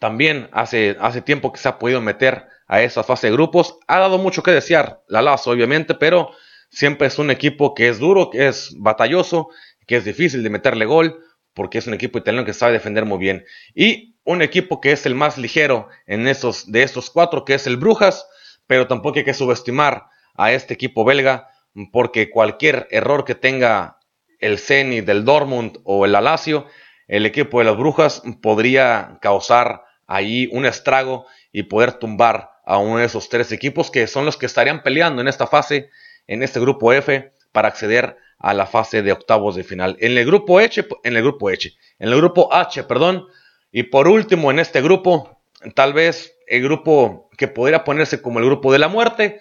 [0.00, 3.78] también hace, hace tiempo que se ha podido meter a esa fase de grupos.
[3.86, 6.30] Ha dado mucho que desear la Lazo, obviamente, pero
[6.70, 9.48] siempre es un equipo que es duro, que es batalloso,
[9.86, 13.18] que es difícil de meterle gol, porque es un equipo italiano que sabe defender muy
[13.18, 13.44] bien.
[13.74, 17.66] Y un equipo que es el más ligero en esos, de estos cuatro, que es
[17.66, 18.26] el Brujas,
[18.66, 21.48] pero tampoco hay que subestimar a este equipo belga,
[21.90, 23.97] porque cualquier error que tenga
[24.38, 26.66] el Zenit del Dortmund o el Alacio,
[27.06, 32.98] el equipo de las Brujas podría causar ahí un estrago y poder tumbar a uno
[32.98, 35.90] de esos tres equipos que son los que estarían peleando en esta fase,
[36.26, 39.96] en este grupo F, para acceder a la fase de octavos de final.
[40.00, 43.26] En el grupo H, en el grupo H, en el grupo H, perdón,
[43.72, 45.40] y por último en este grupo,
[45.74, 49.40] tal vez el grupo que podría ponerse como el grupo de la muerte,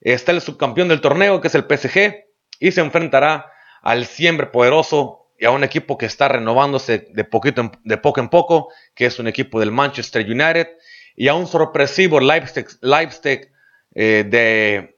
[0.00, 2.24] está el subcampeón del torneo que es el PSG
[2.58, 3.49] y se enfrentará
[3.82, 8.28] al siempre poderoso y a un equipo que está renovándose de poquito de poco en
[8.28, 10.68] poco, que es un equipo del Manchester United
[11.16, 13.50] y a un sorpresivo Leipzig, Leipzig
[13.94, 14.96] eh, de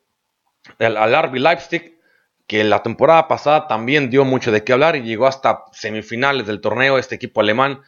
[0.79, 1.99] al RB Leipzig
[2.47, 6.61] que la temporada pasada también dio mucho de qué hablar y llegó hasta semifinales del
[6.61, 6.99] torneo.
[6.99, 7.81] Este equipo alemán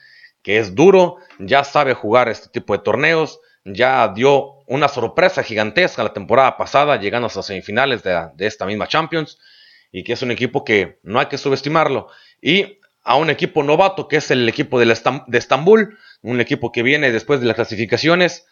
[0.45, 6.05] que es duro, ya sabe jugar este tipo de torneos, ya dio una sorpresa gigantesca
[6.05, 9.39] la temporada pasada, llegando hasta semifinales de, esta misma Champions,
[9.95, 12.09] y que es un equipo que no hay que subestimarlo.
[12.43, 17.13] Y a un equipo novato que es el equipo de, Estambul, un equipo que viene
[17.13, 18.45] después de las clasificaciones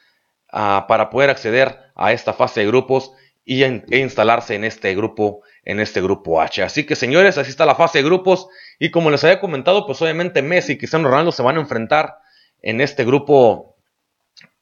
[0.53, 3.11] ah, para poder acceder a esta fase de grupos
[3.45, 6.63] y e instalarse en este grupo en este grupo H.
[6.63, 8.47] Así que señores, así está la fase de grupos
[8.79, 12.19] y como les había comentado, pues obviamente Messi y Cristiano Ronaldo se van a enfrentar
[12.61, 13.75] en este grupo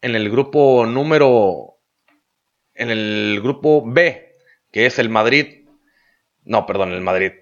[0.01, 1.77] en el grupo número
[2.73, 4.39] en el grupo B,
[4.73, 5.60] que es el Madrid.
[6.45, 7.33] No, perdón, el Madrid.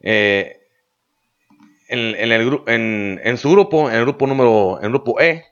[0.00, 0.60] Eh,
[1.88, 5.44] en, el, en, en, su grupo, en el grupo número, en grupo E,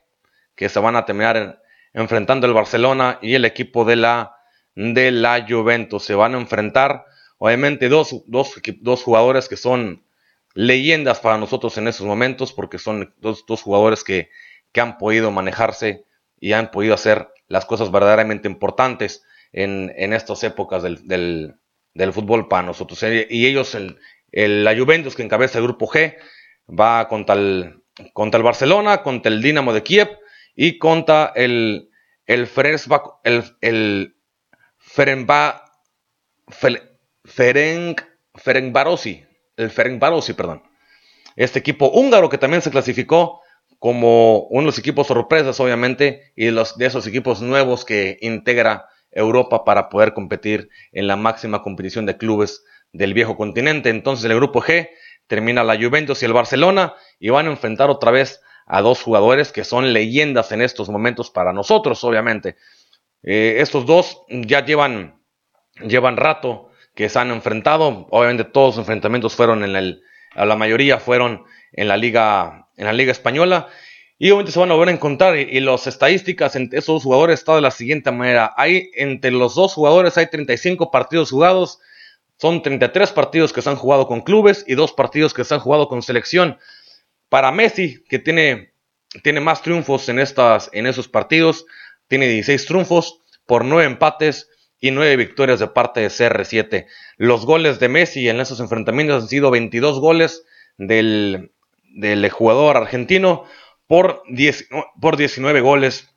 [0.55, 1.61] que se van a terminar
[1.93, 4.35] enfrentando el Barcelona y el equipo de la
[4.75, 6.03] de la Juventus.
[6.03, 7.05] Se van a enfrentar,
[7.37, 10.05] obviamente, dos, dos, jugadores que son
[10.53, 14.29] leyendas para nosotros en esos momentos, porque son dos, dos jugadores que,
[14.71, 16.05] que, han podido manejarse
[16.39, 21.55] y han podido hacer las cosas verdaderamente importantes en, en estas épocas del,
[21.95, 23.03] del, fútbol para nosotros.
[23.29, 26.15] Y ellos, el, la Juventus que encabeza el grupo G,
[26.69, 30.09] va contra el, contra el Barcelona, contra el Dinamo de Kiev
[30.55, 31.89] y contra el,
[32.25, 32.49] el,
[33.61, 34.15] el,
[34.87, 35.25] Ferenc,
[40.35, 40.63] perdón.
[41.35, 43.41] Este equipo húngaro que también se clasificó
[43.79, 48.87] como uno de los equipos sorpresas, obviamente, y los, de esos equipos nuevos que integra
[49.15, 53.89] Europa para poder competir en la máxima competición de clubes del viejo continente.
[53.89, 54.89] Entonces, el grupo G
[55.27, 59.51] termina la Juventus y el Barcelona y van a enfrentar otra vez a dos jugadores
[59.51, 62.57] que son leyendas en estos momentos para nosotros, obviamente.
[63.23, 65.21] Eh, estos dos ya llevan,
[65.81, 68.07] llevan rato que se han enfrentado.
[68.09, 70.01] Obviamente todos los enfrentamientos fueron en el,
[70.35, 73.67] la mayoría fueron en la liga, en la liga española.
[74.17, 75.37] Y obviamente se van a volver a encontrar.
[75.37, 78.53] Y, las estadísticas entre esos dos jugadores están de la siguiente manera.
[78.57, 81.79] Hay entre los dos jugadores hay 35 partidos jugados.
[82.37, 85.59] Son 33 partidos que se han jugado con clubes y dos partidos que se han
[85.59, 86.57] jugado con selección.
[87.29, 88.73] Para Messi, que tiene,
[89.23, 91.65] tiene más triunfos en, estas, en esos partidos,
[92.07, 94.49] tiene 16 triunfos por 9 empates
[94.79, 96.85] y 9 victorias de parte de CR7.
[97.17, 100.43] Los goles de Messi en esos enfrentamientos han sido 22 goles
[100.77, 101.51] del,
[102.31, 103.45] jugador argentino
[103.87, 104.69] por, 10,
[104.99, 106.09] por 19 goles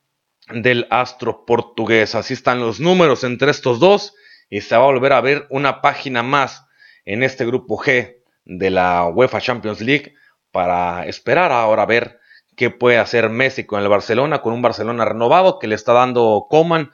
[0.51, 2.15] del astro portugués.
[2.15, 4.15] Así están los números entre estos dos
[4.51, 6.67] y se va a volver a ver una página más
[7.05, 10.15] en este grupo G de la UEFA Champions League
[10.51, 12.19] para esperar ahora a ver
[12.57, 16.47] qué puede hacer Messi con el Barcelona, con un Barcelona renovado que le está dando
[16.49, 16.91] Coman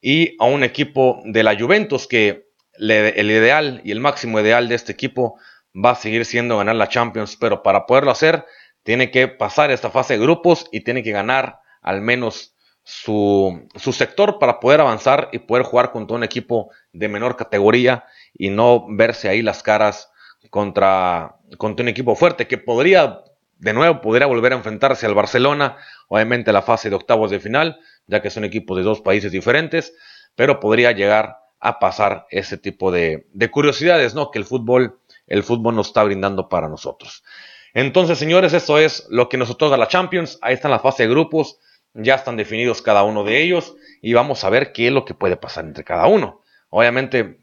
[0.00, 2.48] y a un equipo de la Juventus que
[2.78, 5.38] el ideal y el máximo ideal de este equipo
[5.74, 8.44] va a seguir siendo ganar la Champions, pero para poderlo hacer
[8.84, 14.38] tiene que pasar esta fase de grupos y tiene que ganar al menos su, sector
[14.38, 18.04] para poder avanzar y poder jugar contra un equipo de menor categoría
[18.36, 20.12] y no verse ahí las caras
[20.50, 23.22] contra, contra un equipo fuerte que podría
[23.58, 27.80] de nuevo podría volver a enfrentarse al Barcelona, obviamente la fase de octavos de final,
[28.06, 29.94] ya que son equipos de dos países diferentes,
[30.34, 34.30] pero podría llegar a pasar ese tipo de, curiosidades, ¿no?
[34.30, 37.24] Que el fútbol, el fútbol nos está brindando para nosotros.
[37.74, 40.38] Entonces, señores, esto es lo que nos otorga la Champions.
[40.40, 41.58] Ahí están la fase de grupos,
[41.92, 45.14] ya están definidos cada uno de ellos y vamos a ver qué es lo que
[45.14, 46.40] puede pasar entre cada uno.
[46.70, 47.40] Obviamente,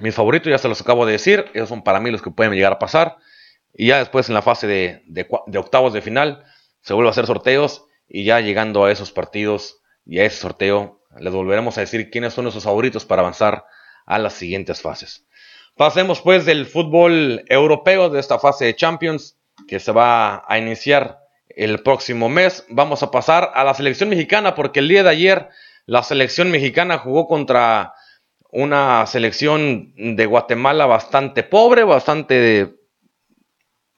[0.00, 2.52] mis favoritos ya se los acabo de decir, esos son para mí los que pueden
[2.52, 3.18] llegar a pasar.
[3.72, 6.44] Y ya después en la fase de, octavos de final
[6.80, 11.00] se vuelve a hacer sorteos y ya llegando a esos partidos y a ese sorteo
[11.18, 13.64] les volveremos a decir quiénes son nuestros favoritos para avanzar
[14.06, 15.26] a las siguientes fases.
[15.76, 19.39] Pasemos pues del fútbol europeo de esta fase de Champions
[19.70, 22.66] que se va a iniciar el próximo mes.
[22.70, 25.48] Vamos a pasar a la selección mexicana porque el día de ayer
[25.86, 27.94] la selección mexicana jugó contra
[28.50, 32.80] una selección de Guatemala bastante pobre, bastante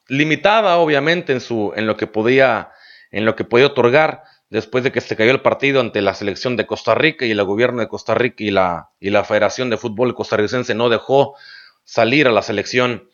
[0.08, 2.70] limitada obviamente en, su, en, lo que podía,
[3.10, 6.58] en lo que podía otorgar después de que se cayó el partido ante la selección
[6.58, 9.78] de Costa Rica y el gobierno de Costa Rica y la, y la Federación de
[9.78, 11.34] Fútbol costarricense no dejó
[11.84, 13.08] salir a la selección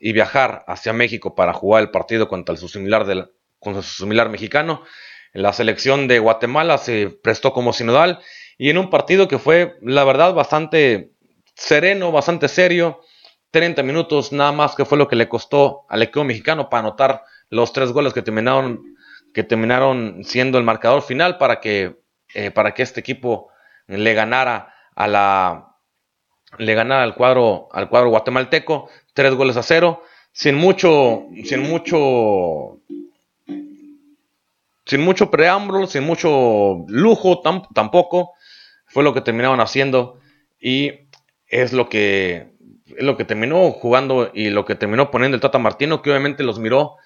[0.00, 3.30] y viajar hacia México para jugar el partido contra su similar, del,
[3.62, 4.82] su similar mexicano.
[5.32, 8.20] La selección de Guatemala se prestó como sinodal
[8.58, 11.12] y en un partido que fue, la verdad, bastante
[11.54, 13.00] sereno, bastante serio.
[13.50, 17.22] 30 minutos nada más que fue lo que le costó al equipo mexicano para anotar
[17.48, 18.82] los tres goles que terminaron,
[19.32, 21.98] que terminaron siendo el marcador final para que,
[22.34, 23.48] eh, para que este equipo
[23.86, 25.68] le ganara a la
[26.58, 32.78] le ganara al cuadro al cuadro guatemalteco tres goles a cero sin mucho sin mucho
[34.86, 37.42] sin mucho preámbulo sin mucho lujo
[37.74, 38.32] tampoco
[38.86, 40.18] fue lo que terminaron haciendo
[40.60, 40.92] y
[41.46, 42.52] es lo que
[42.86, 46.42] es lo que terminó jugando y lo que terminó poniendo el Tata Martino que obviamente
[46.42, 46.96] los miró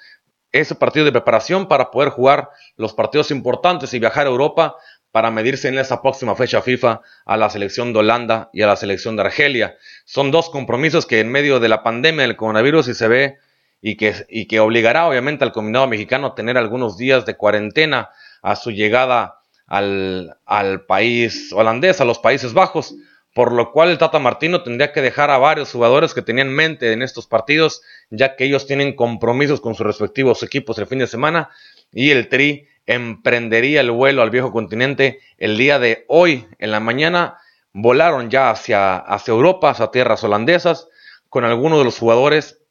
[0.53, 4.77] ese partido de preparación para poder jugar los partidos importantes y viajar a Europa
[5.17, 8.77] para medirse en esa próxima fecha FIFA a la selección de Holanda y a la
[8.77, 9.79] selección de Argelia.
[10.05, 13.39] Son dos compromisos que en medio de la pandemia del coronavirus y se ve
[13.81, 18.11] y que, obligará obviamente al combinado mexicano a tener algunos días de cuarentena
[18.43, 22.95] a su llegada al, al país holandés, a los Países Bajos,
[23.35, 26.93] por lo cual el Tata Martino tendría que dejar a varios jugadores que tenían mente
[26.93, 31.07] en estos partidos, ya que ellos tienen compromisos con sus respectivos equipos el fin de
[31.07, 31.49] semana
[31.91, 36.81] y el Tri emprendería el vuelo al viejo continente el día de hoy en la
[36.81, 37.39] mañana.
[37.73, 40.89] Volaron ya hacia, hacia Europa, hacia tierras holandesas,
[41.29, 42.63] con algunos de los jugadores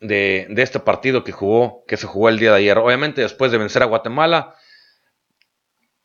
[0.00, 2.78] de, este partido que, jugó, que se jugó el día de ayer.
[2.78, 4.54] Obviamente, después de vencer a Guatemala,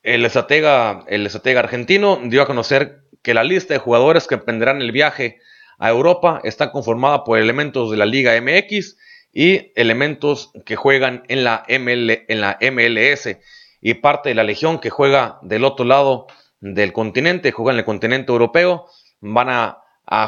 [0.03, 4.81] el estratega, el estratega argentino dio a conocer que la lista de jugadores que emprenderán
[4.81, 5.39] el viaje
[5.77, 8.97] a Europa está conformada por elementos de la Liga MX
[9.31, 13.37] y elementos que juegan en la, ML, en la MLS
[13.81, 16.27] y parte de la legión que juega del otro lado
[16.59, 18.87] del continente, juega en el continente europeo,
[19.21, 19.83] van a,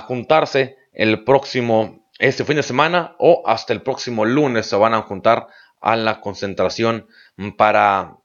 [0.05, 5.01] juntarse el próximo, este fin de semana o hasta el próximo lunes se van a
[5.01, 5.47] juntar
[5.81, 7.07] a la concentración
[7.57, 8.17] para,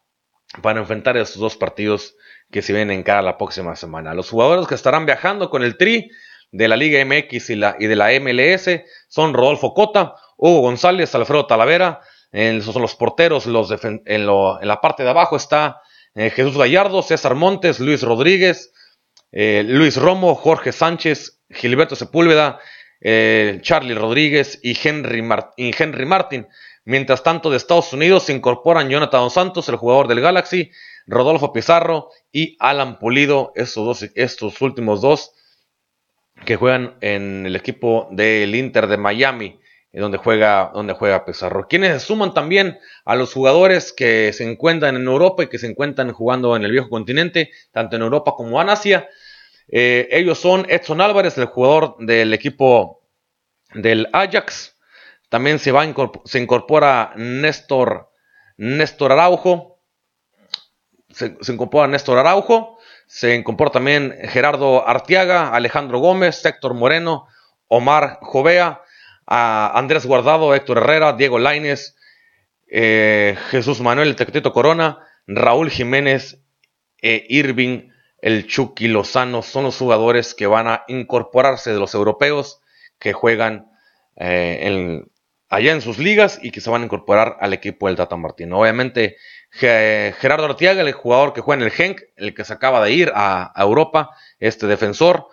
[0.61, 2.15] para enfrentar esos dos partidos
[2.51, 4.13] que se vienen en cara la próxima semana.
[4.13, 6.11] Los jugadores que estarán viajando con el Tri
[6.57, 11.15] de la Liga MX y, la, y de la MLS son Rodolfo Cota, Hugo González,
[11.15, 12.01] Alfredo Talavera,
[12.33, 15.81] esos son los porteros, los en, la parte de abajo está
[16.15, 18.73] eh, Jesús Gallardo, César Montes, Luis Rodríguez,
[19.33, 22.59] eh, Luis Romo, Jorge Sánchez, Gilberto Sepúlveda,
[23.01, 25.23] eh, Charlie Rodríguez y Henry,
[25.57, 26.47] Henry Martin.
[26.85, 30.71] Mientras tanto, de Estados Unidos se incorporan Jonathan Santos, el jugador del Galaxy,
[31.07, 35.33] Rodolfo Pizarro y Alan Pulido, estos, dos, estos últimos dos
[36.45, 39.59] que juegan en el equipo del Inter de Miami
[40.01, 41.69] donde juega, donde juega Pizarro.
[41.69, 46.13] Quienes suman también a los jugadores que se encuentran en Europa y que se encuentran
[46.13, 49.09] jugando en el viejo continente, tanto en Europa como en Asia.
[49.69, 53.03] Eh, ellos son Edson Álvarez, el jugador del equipo
[53.75, 54.77] del Ajax.
[55.31, 55.83] También se, va
[56.25, 58.11] se incorpora Néstor,
[59.13, 59.81] Araujo.
[61.09, 62.76] Se, se, incorpora Néstor Araujo.
[63.07, 67.27] Se incorpora también Gerardo Artiaga, Alejandro Gómez, Héctor Moreno,
[67.69, 68.83] Omar Jovea
[69.27, 71.97] Andrés Guardado, Héctor Herrera, Diego Laines,
[72.69, 76.41] eh, Jesús Manuel El Tectito Corona, Raúl Jiménez
[77.03, 82.61] e Irving El Chucky Lozano son los jugadores que van a incorporarse de los europeos
[82.99, 83.71] que juegan
[84.17, 85.03] eh,
[85.49, 88.61] allá en sus ligas y que se van a incorporar al equipo del Tata Martino.
[88.61, 89.17] Obviamente,
[89.51, 93.13] Gerardo Artiaga, el jugador que juega en el Genk, el que se acaba de ir
[93.15, 95.29] a Europa, este defensor.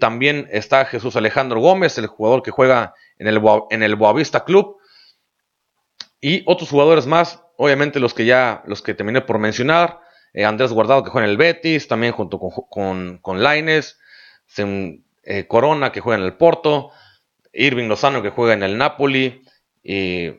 [0.00, 4.76] También está Jesús Alejandro Gómez, el jugador que juega en el, Boavista Club.
[6.20, 10.00] Y otros jugadores más, obviamente los que ya, los que terminé por mencionar.
[10.34, 13.98] Eh, Andrés Guardado que juega en el Betis, también junto con, con, con Laines.
[15.24, 16.90] Eh, Corona que juega en el Porto.
[17.52, 19.42] Irving Lozano que juega en el Napoli.
[19.82, 20.30] Y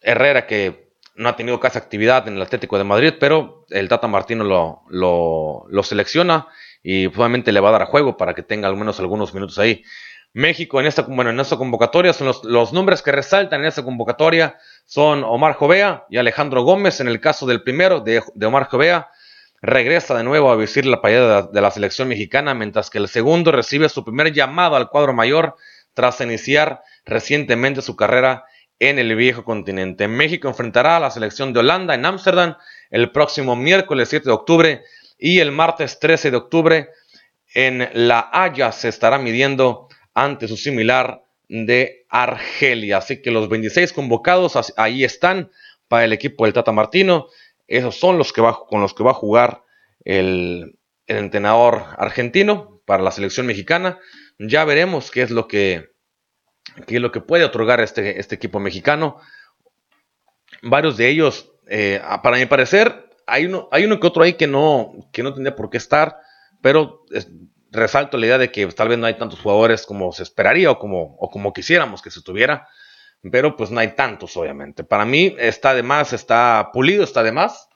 [0.00, 4.08] Herrera que no ha tenido casi actividad en el Atlético de Madrid, pero el Tata
[4.08, 6.48] Martino lo, lo, selecciona
[6.82, 9.58] y probablemente le va a dar a juego para que tenga al menos algunos minutos
[9.58, 9.84] ahí.
[10.34, 14.56] México en esta, bueno, en esta convocatoria son los, nombres que resaltan en esta convocatoria
[14.86, 17.00] son Omar Jovea y Alejandro Gómez.
[17.00, 19.10] En el caso del primero, de, Omar Jovea,
[19.60, 23.52] regresa de nuevo a vestir la payada de, la selección mexicana, mientras que el segundo
[23.52, 25.56] recibe su primer llamado al cuadro mayor
[25.92, 28.46] tras iniciar recientemente su carrera
[28.82, 30.08] en el viejo continente.
[30.08, 32.56] México enfrentará a la selección de Holanda en Ámsterdam
[32.90, 34.82] el próximo miércoles 7 de octubre
[35.16, 36.88] y el martes 13 de octubre
[37.54, 42.96] en La Haya se estará midiendo ante su similar de Argelia.
[42.96, 45.52] Así que los 26 convocados ahí están
[45.86, 47.28] para el equipo del Tata Martino.
[47.68, 49.62] Esos son los que con los que va a jugar
[50.04, 50.76] el,
[51.06, 54.00] entrenador argentino para la selección mexicana.
[54.40, 55.91] Ya veremos qué es lo que
[56.86, 59.18] que es lo que puede otorgar este, este equipo mexicano.
[60.62, 64.46] Varios de ellos, eh, para mi parecer, hay uno, hay uno que otro ahí que
[64.46, 66.18] no, que no tendría por qué estar,
[66.60, 67.04] pero
[67.70, 70.78] resalto la idea de que tal vez no hay tantos jugadores como se esperaría o
[70.78, 72.68] como, o como quisiéramos que se tuviera,
[73.30, 74.84] pero pues no hay tantos, obviamente.
[74.84, 77.68] Para mí está de más, está pulido, está de más.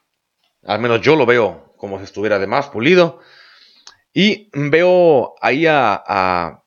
[0.63, 3.19] Al menos yo lo veo como si estuviera de más pulido.
[4.13, 6.63] Y veo ahí a,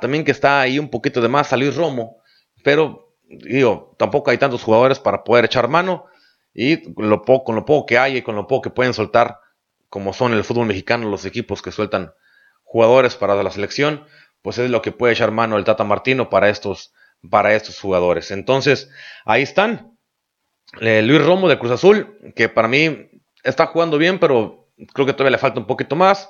[0.00, 2.18] también que está ahí un poquito de más a Luis Romo,
[2.62, 6.06] pero digo, tampoco hay tantos jugadores para poder echar mano.
[6.54, 9.40] Y lo poco, con lo poco que hay y con lo poco que pueden soltar,
[9.90, 12.12] como son el fútbol mexicano, los equipos que sueltan
[12.64, 14.06] jugadores para la selección,
[14.42, 16.94] pues es lo que puede echar mano el Tata Martino para estos,
[17.28, 18.30] para estos jugadores.
[18.30, 18.90] Entonces,
[19.24, 19.98] ahí están.
[20.80, 23.10] Eh, Luis Romo de Cruz Azul, que para mí
[23.44, 26.28] está jugando bien, pero creo que todavía le falta un poquito más.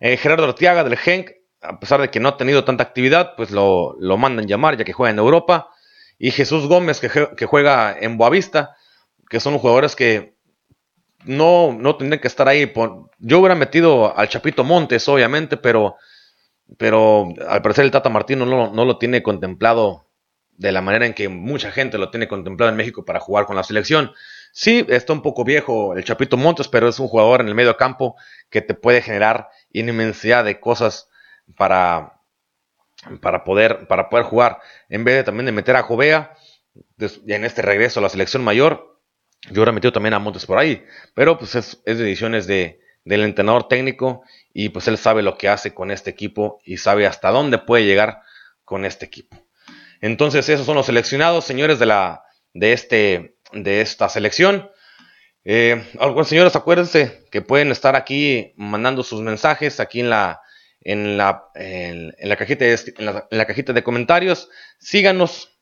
[0.00, 1.30] Eh, Gerardo Artiaga del Genk,
[1.60, 4.92] a pesar de que no ha tenido tanta actividad, pues lo, mandan llamar ya que
[4.92, 5.70] juega en Europa.
[6.18, 8.76] Y Jesús Gómez, que, que juega en Boavista,
[9.28, 10.36] que son jugadores que
[11.24, 12.72] no, no tendrían que estar ahí.
[13.18, 15.96] yo hubiera metido al Chapito Montes, obviamente, pero,
[16.76, 20.06] pero al parecer el Tata Martino no, no lo tiene contemplado
[20.56, 23.56] de la manera en que mucha gente lo tiene contemplado en México para jugar con
[23.56, 24.12] la selección.
[24.52, 27.76] Sí, está un poco viejo el Chapito Montes, pero es un jugador en el medio
[27.76, 28.16] campo
[28.50, 31.08] que te puede generar inmensidad de cosas
[31.56, 32.20] para,
[33.20, 34.58] para, poder, para poder jugar.
[34.88, 36.34] En vez de también de meter a Jovea
[36.98, 39.00] en este regreso a la selección mayor,
[39.50, 40.84] yo ahora metido también a Montes por ahí,
[41.14, 44.22] pero pues es, es decisiones de, del entrenador técnico
[44.52, 47.84] y pues él sabe lo que hace con este equipo y sabe hasta dónde puede
[47.84, 48.22] llegar
[48.64, 49.36] con este equipo.
[50.00, 54.70] Entonces esos son los seleccionados, señores de, la, de, este, de esta selección.
[55.44, 55.82] Eh,
[56.24, 60.42] señores, acuérdense que pueden estar aquí mandando sus mensajes aquí en la,
[60.92, 64.48] en la, en, la, cajita, de, en la cajita de comentarios.
[64.78, 65.58] Síganos,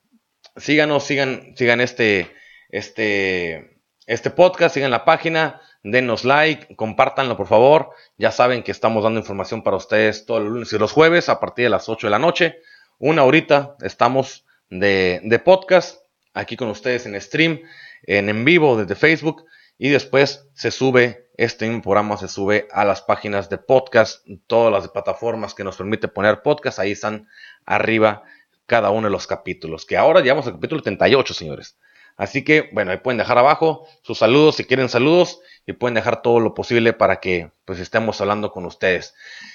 [0.55, 2.31] síganos, sigan, sigan este
[2.69, 7.91] este, este podcast, sigan la página, denos like, compártanlo por favor.
[8.17, 11.39] Ya saben que estamos dando información para ustedes todos los lunes y los jueves a
[11.39, 12.59] partir de las 8 de la noche.
[12.99, 15.99] Una horita estamos de, de podcast
[16.33, 17.61] aquí con ustedes en stream,
[18.03, 19.45] en en vivo desde Facebook
[19.77, 24.89] y después se sube, este programa se sube a las páginas de podcast, todas las
[24.89, 27.27] plataformas que nos permite poner podcast, ahí están
[27.65, 28.23] arriba
[28.65, 31.77] cada uno de los capítulos, que ahora llevamos al capítulo 38, señores.
[32.17, 36.23] Así que, bueno, ahí pueden dejar abajo sus saludos si quieren saludos y pueden dejar
[36.23, 39.13] todo lo posible para que pues estemos hablando con ustedes.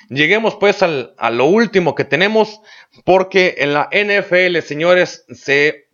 [0.09, 2.61] Lleguemos pues a lo último que tenemos
[3.05, 5.89] porque en la NFL, señores, se,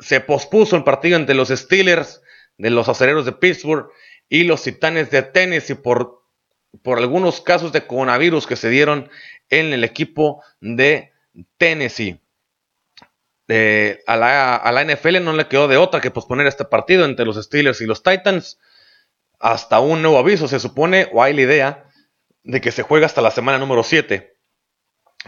[0.00, 2.20] se pospuso el partido entre los Steelers
[2.58, 3.88] de los acereros de Pittsburgh
[4.32, 6.22] y los Titanes de Tennessee por,
[6.82, 9.10] por algunos casos de coronavirus que se dieron
[9.50, 11.12] en el equipo de
[11.58, 12.22] Tennessee
[14.06, 17.80] a, la, NFL no le quedó de otra que posponer este partido entre los Steelers
[17.80, 18.58] y los Titans
[19.38, 21.84] hasta un nuevo aviso, se supone, o hay la idea
[22.44, 24.36] de que se juega hasta la semana número 7.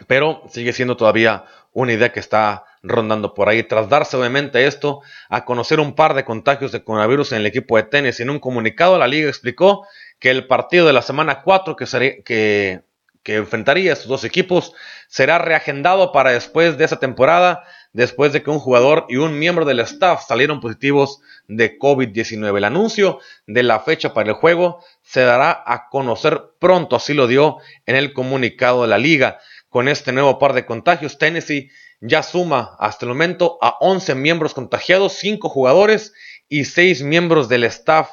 [0.06, 3.64] Pero sigue siendo todavía una idea que está rondando por ahí.
[3.64, 7.76] Tras darse obviamente esto a conocer un par de contagios de coronavirus en el equipo
[7.76, 9.86] de tenis, en un comunicado la liga explicó
[10.20, 12.82] que el partido de la semana 4 que, que,
[13.22, 14.74] que enfrentaría a estos dos equipos
[15.08, 17.64] será reagendado para después de esa temporada
[17.94, 22.58] después de que un jugador y un miembro del staff salieron positivos de COVID-19.
[22.58, 27.26] El anuncio de la fecha para el juego se dará a conocer pronto, así lo
[27.26, 29.38] dio en el comunicado de la liga.
[29.68, 31.70] Con este nuevo par de contagios, Tennessee
[32.00, 36.12] ya suma hasta el momento a 11 miembros contagiados, 5 jugadores
[36.48, 38.10] y 6 miembros del staff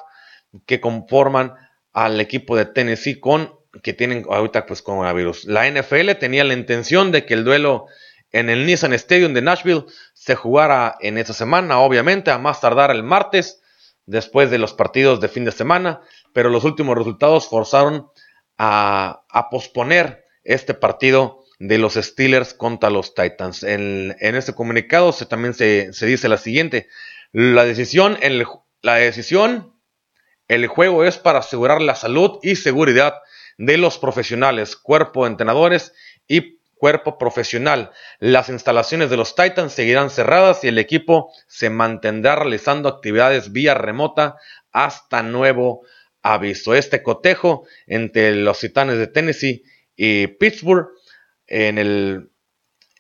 [0.66, 1.54] que conforman
[1.94, 5.46] al equipo de Tennessee con que tienen ahorita pues coronavirus.
[5.46, 7.86] La NFL tenía la intención de que el duelo
[8.32, 12.92] en el Nissan Stadium de Nashville se jugara en esa semana, obviamente, a más tardar
[12.92, 13.62] el martes,
[14.06, 16.02] después de los partidos de fin de semana,
[16.34, 18.08] pero los últimos resultados forzaron
[18.58, 23.62] a, posponer este partido de los Steelers contra los Titans.
[23.62, 26.90] En, este comunicado se, también se, dice la siguiente,
[27.32, 28.48] la decisión, el,
[28.82, 29.76] la decisión,
[30.48, 33.14] el juego es para asegurar la salud y seguridad
[33.60, 35.94] de los profesionales, cuerpo de entrenadores
[36.28, 37.92] y cuerpo profesional.
[38.18, 43.76] Las instalaciones de los Titans seguirán cerradas y el equipo se mantendrá realizando actividades vía
[43.76, 44.36] remota
[44.72, 45.86] hasta nuevo
[46.24, 46.74] aviso.
[46.74, 49.64] Este cotejo entre los Titanes de Tennessee
[49.96, 50.88] y Pittsburgh
[51.52, 52.32] en el,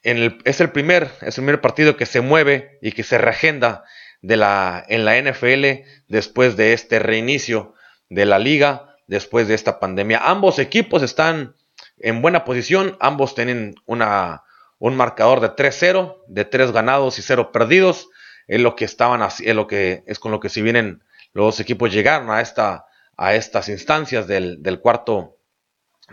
[0.04, 3.18] en el, es el primer es el primer partido que se mueve y que se
[3.18, 3.86] reagenda
[4.22, 7.74] de la, en la NFL después de este reinicio
[8.10, 10.20] de la liga después de esta pandemia.
[10.22, 11.56] Ambos equipos están
[11.98, 12.98] en buena posición.
[13.00, 14.44] Ambos tienen una,
[14.80, 18.10] un marcador de 3-0, de 3 ganados y 0 perdidos.
[18.48, 21.94] Es lo que estaban es lo que es con lo que si vienen los equipos
[21.94, 22.86] llegaron a esta
[23.16, 25.38] a estas instancias del, del cuarto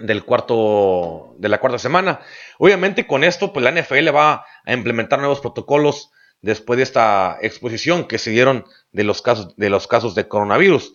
[0.01, 2.21] del cuarto de la cuarta semana.
[2.59, 8.07] Obviamente con esto pues la NFL va a implementar nuevos protocolos después de esta exposición
[8.07, 10.95] que se dieron de los casos de los casos de coronavirus.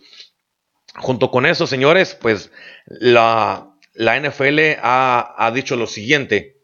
[0.96, 2.52] Junto con eso, señores, pues
[2.86, 6.60] la, la NFL ha, ha, dicho lo siguiente.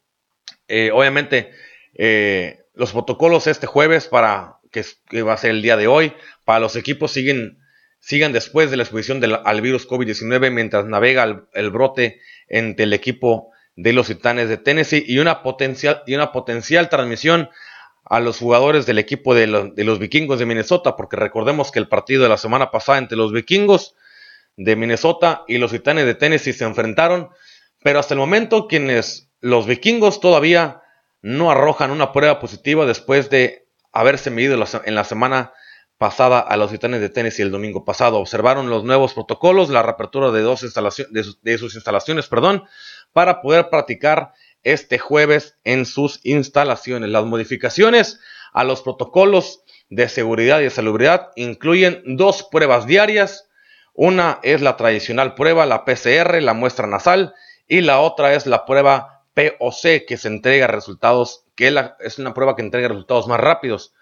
[0.69, 1.51] Eh, obviamente,
[1.95, 6.13] eh, los protocolos este jueves para que, que, va a ser el día de hoy,
[6.45, 7.60] para los equipos siguen,
[8.01, 12.93] sigan después de la exposición del, al virus COVID-19 mientras navega el, brote entre el
[12.93, 17.51] equipo de los Titanes de Tennessee y una potencial, y una potencial transmisión
[18.05, 21.89] a los jugadores del equipo de, de los vikingos de Minnesota, porque recordemos que el
[21.89, 23.95] partido de la semana pasada entre los vikingos
[24.57, 27.29] de Minnesota y los Titanes de Tennessee se enfrentaron,
[27.83, 30.83] pero hasta el momento quienes los vikingos todavía
[31.23, 35.53] no arrojan una prueba positiva después de haberse medido en la semana
[36.01, 38.21] pasada a los Titanes de Tennessee el domingo pasado.
[38.21, 42.65] Observaron los nuevos protocolos, la reapertura de dos de sus, de sus instalaciones, perdón,
[43.13, 44.33] para poder practicar
[44.63, 47.11] este jueves en sus instalaciones.
[47.11, 48.19] Las modificaciones
[48.55, 53.51] a los protocolos de seguridad y de salubridad incluyen dos pruebas diarias,
[53.93, 57.35] una es la tradicional prueba, la PCR, la muestra nasal,
[57.69, 62.57] y la otra es la prueba POC, que se entrega resultados, que es una prueba
[62.57, 63.93] que entrega resultados más rápidos.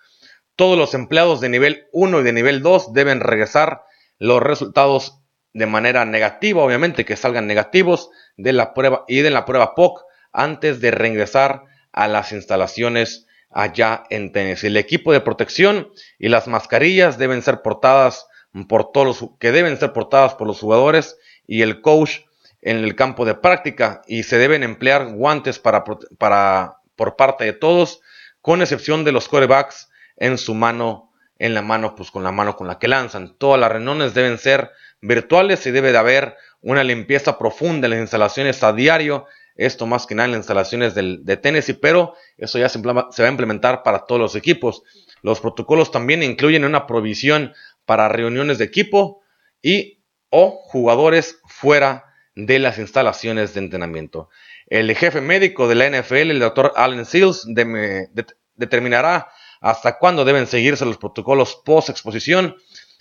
[0.59, 3.85] Todos los empleados de nivel 1 y de nivel 2 deben regresar
[4.19, 5.21] los resultados
[5.53, 10.03] de manera negativa, obviamente que salgan negativos de la prueba y de la prueba POC
[10.33, 14.67] antes de regresar a las instalaciones allá en Tennessee.
[14.67, 18.27] El equipo de protección y las mascarillas deben ser portadas
[18.69, 22.23] por todos los, que deben ser portadas por los jugadores y el coach
[22.63, 25.85] en el campo de práctica y se deben emplear guantes para,
[26.19, 28.01] para, por parte de todos,
[28.41, 29.88] con excepción de los corebacks
[30.19, 33.37] en su mano, en la mano, pues con la mano con la que lanzan.
[33.39, 38.01] Todas las reuniones deben ser virtuales y debe de haber una limpieza profunda en las
[38.01, 39.27] instalaciones a diario.
[39.55, 43.09] Esto más que nada en las instalaciones del, de Tennessee, pero eso ya se, va
[43.16, 44.83] a implementar para todos los equipos.
[45.23, 47.55] Los protocolos también incluyen una provisión
[47.85, 49.23] para reuniones de equipo
[49.62, 50.01] y
[50.31, 52.05] o jugadores fuera
[52.35, 54.29] de las instalaciones de entrenamiento.
[54.66, 57.64] El jefe médico de la NFL, el doctor Allen Seals, de,
[58.12, 59.29] de, determinará
[59.61, 62.57] hasta cuándo deben seguirse los protocolos post exposición,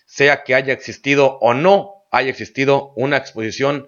[0.06, 3.88] sea que haya existido o no haya existido una exposición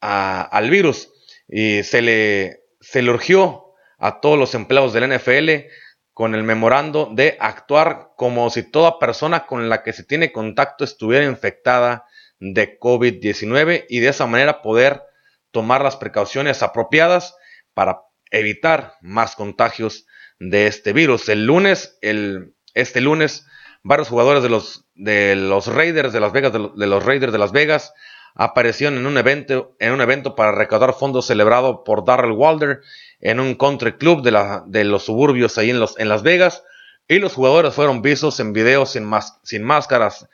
[0.00, 1.10] al virus.
[1.48, 5.68] Y se le, se le urgió a todos los empleados de la NFL
[6.12, 10.84] con el memorando de actuar como si toda persona con la que se tiene contacto
[10.84, 12.04] estuviera infectada
[12.38, 15.02] de COVID-19 y de esa manera poder
[15.50, 17.36] tomar las precauciones apropiadas
[17.74, 20.06] para evitar más contagios
[20.40, 21.28] de este virus.
[21.28, 23.46] El lunes, el, este lunes,
[23.82, 27.52] varios jugadores de los, de los Raiders de Las Vegas, de, los Raiders de Las
[27.52, 27.92] Vegas,
[28.34, 32.80] aparecieron en un evento, en un evento para recaudar fondos celebrado por Darrell Walder
[33.20, 36.64] en un country club de, la, de los suburbios ahí en, los, en Las Vegas.
[37.06, 40.28] Y los jugadores fueron vistos en videos sin, más, sin máscaras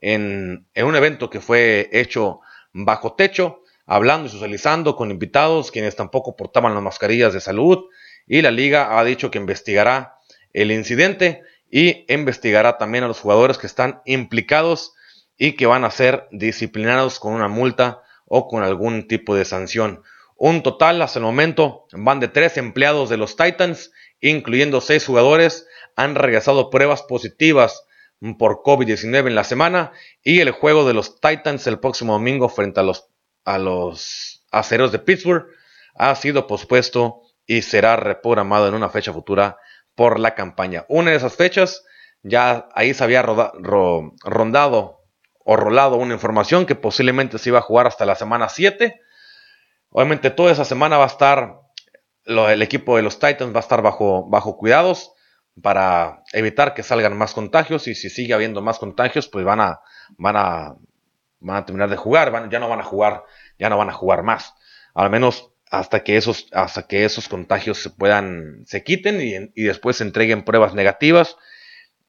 [0.00, 2.40] en, en, un evento que fue hecho
[2.72, 7.84] bajo techo, hablando y socializando con invitados quienes tampoco portaban las mascarillas de salud.
[8.32, 10.20] Y la liga ha dicho que investigará
[10.52, 14.92] el incidente y investigará también a los jugadores que están implicados
[15.36, 20.04] y que van a ser disciplinados con una multa o con algún tipo de sanción.
[20.36, 25.66] Un total hasta el momento van de tres empleados de los Titans, incluyendo seis jugadores,
[25.96, 27.84] han regresado pruebas positivas
[28.38, 29.90] por COVID-19 en la semana
[30.22, 33.08] y el juego de los Titans el próximo domingo frente a los,
[33.44, 35.46] a los aceros de Pittsburgh
[35.96, 39.58] ha sido pospuesto y será reprogramado en una fecha futura
[39.94, 40.84] por la campaña.
[40.88, 41.84] Una de esas fechas
[42.22, 45.00] ya ahí se había rondado
[45.44, 49.00] o rolado una información que posiblemente se iba a jugar hasta la semana 7.
[49.90, 51.60] Obviamente toda esa semana va a estar,
[52.24, 55.12] el equipo de los Titans va a estar bajo, bajo cuidados
[55.60, 59.80] para evitar que salgan más contagios y si sigue habiendo más contagios pues van a,
[60.16, 60.76] van a,
[61.40, 63.24] van a terminar de jugar, van, ya no van a jugar,
[63.58, 64.54] ya no van a jugar más.
[64.94, 69.64] Al menos hasta que esos, hasta que esos contagios se puedan, se quiten y, y
[69.64, 71.36] después se entreguen pruebas negativas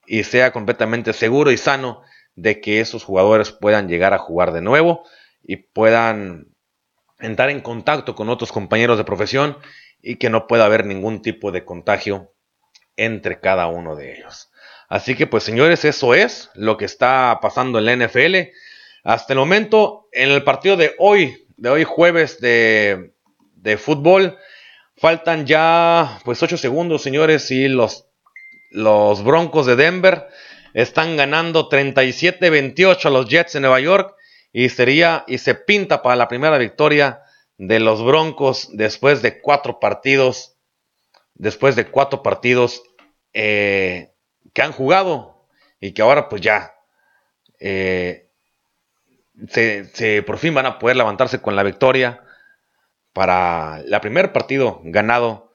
[0.08, 2.02] y sea completamente seguro y sano
[2.36, 5.04] de que esos jugadores puedan llegar a jugar de nuevo
[5.44, 6.48] y puedan
[7.20, 9.58] entrar en contacto con otros compañeros de profesión
[10.02, 12.34] y que no pueda haber ningún tipo de contagio
[12.98, 14.52] entre cada uno de ellos.
[14.90, 18.52] Así que pues señores, eso es lo que está pasando en la NFL.
[19.04, 23.14] Hasta el momento, en el partido de hoy, de hoy jueves de,
[23.62, 24.38] de fútbol,
[25.02, 28.06] Faltan ya pues 8 segundos, señores, y los,
[28.70, 30.28] los Broncos de Denver
[30.76, 34.16] están ganando 37-28 a los Jets de Nueva York
[34.54, 37.24] y sería y se pinta para la primera victoria
[37.58, 40.56] de los Broncos después de cuatro partidos,
[41.34, 42.84] después de cuatro partidos
[43.34, 44.12] eh,
[44.54, 45.48] que han jugado
[45.80, 46.76] y que ahora pues ya
[47.60, 48.30] eh,
[49.50, 52.24] se, por fin van a poder levantarse con la victoria
[53.14, 55.52] para el primer partido ganado,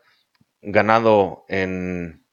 [0.60, 2.24] ganado en,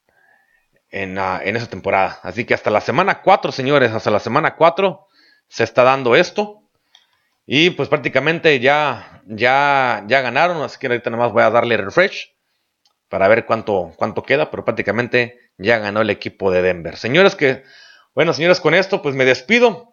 [0.90, 2.20] en, ah, en, esa temporada.
[2.24, 5.08] Así que hasta la semana 4, señores, hasta la semana 4
[5.48, 6.62] se está dando esto.
[7.46, 11.76] Y pues prácticamente ya, ya, ya ganaron, así que ahorita nada más voy a darle
[11.76, 12.34] refresh
[13.10, 16.96] para ver cuánto, cuánto queda, pero prácticamente ya ganó el equipo de Denver.
[16.96, 17.64] Señores, que,
[18.16, 19.93] bueno, señores, con esto pues me despido.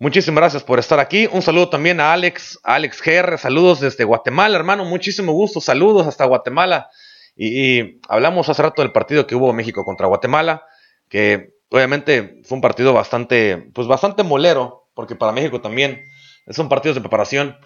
[0.00, 1.28] Muchísimas gracias por estar aquí.
[1.32, 3.36] Un saludo también a Alex, Alex GR.
[3.36, 4.84] Saludos desde Guatemala, hermano.
[4.84, 5.60] Muchísimo gusto.
[5.60, 6.88] Saludos hasta Guatemala.
[7.36, 10.62] Y, hablamos hace rato del partido que hubo México contra Guatemala,
[11.08, 16.04] que obviamente fue un partido bastante, pues bastante molero, porque para México también
[16.48, 17.56] son partidos de preparación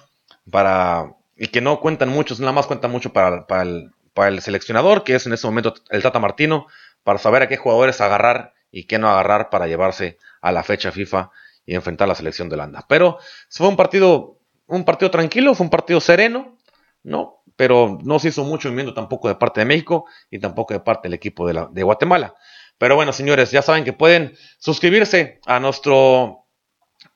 [0.50, 4.40] para y que no cuentan mucho, nada más cuentan mucho para, para, el, para el
[4.40, 6.66] seleccionador, que es en ese momento el Tata Martino,
[7.04, 10.92] para saber a qué jugadores agarrar y qué no agarrar para llevarse a la fecha
[10.92, 11.30] FIFA
[11.64, 12.84] y enfrentar a la selección de Holanda.
[12.88, 13.18] Pero
[13.50, 16.58] fue un partido, un partido tranquilo, fue un partido sereno,
[17.02, 17.42] ¿no?
[17.56, 21.08] Pero no se hizo mucho movimiento tampoco de parte de México y tampoco de parte
[21.08, 22.34] del equipo de, la, de Guatemala.
[22.78, 26.46] Pero bueno, señores, ya saben que pueden suscribirse a nuestro,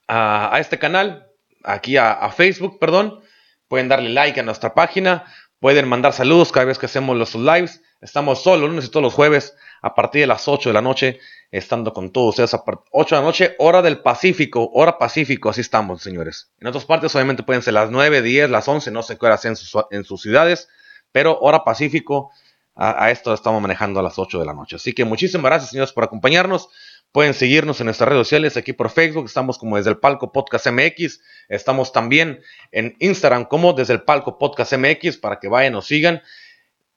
[0.07, 1.27] a, a este canal,
[1.65, 3.21] aquí a, a, Facebook, perdón.
[3.69, 5.25] Pueden darle like a nuestra página,
[5.59, 7.83] pueden mandar saludos cada vez que hacemos los lives.
[8.01, 11.21] Estamos los lunes y todos los jueves a partir de las 8 de la noche
[11.51, 15.61] estando con todos ustedes a 8 de la noche, hora del Pacífico, hora Pacífico, así
[15.63, 16.51] estamos, señores.
[16.61, 19.39] En otras partes, obviamente, pueden ser las 9, 10, las 11, no sé qué hora
[19.39, 20.69] sea en sus, en sus ciudades,
[21.13, 22.31] pero hora Pacífico,
[22.75, 24.77] a, esto estamos manejando a las 8 de la noche.
[24.77, 26.69] Así que muchísimas gracias, señores, por acompañarnos.
[27.11, 30.67] Pueden seguirnos en nuestras redes sociales, aquí por Facebook, estamos como desde el Palco Podcast
[30.67, 32.41] MX, estamos también
[32.73, 36.21] en Instagram como desde el Palco Podcast MX para que vayan, nos sigan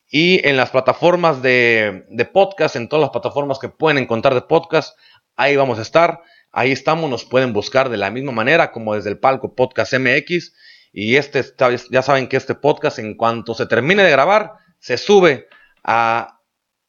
[0.09, 4.97] y en las plataformas de, podcast, en todas las plataformas que pueden encontrar de podcast,
[5.35, 6.21] ahí vamos a estar.
[6.51, 10.55] Ahí estamos, nos pueden buscar de la misma manera como desde el palco Podcast MX.
[10.91, 11.45] Y este,
[11.91, 15.47] ya saben que este podcast, en cuanto se termine de grabar, se sube
[15.83, 16.39] a,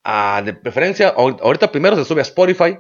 [0.03, 2.79] a de preferencia, ahorita primero se sube a Spotify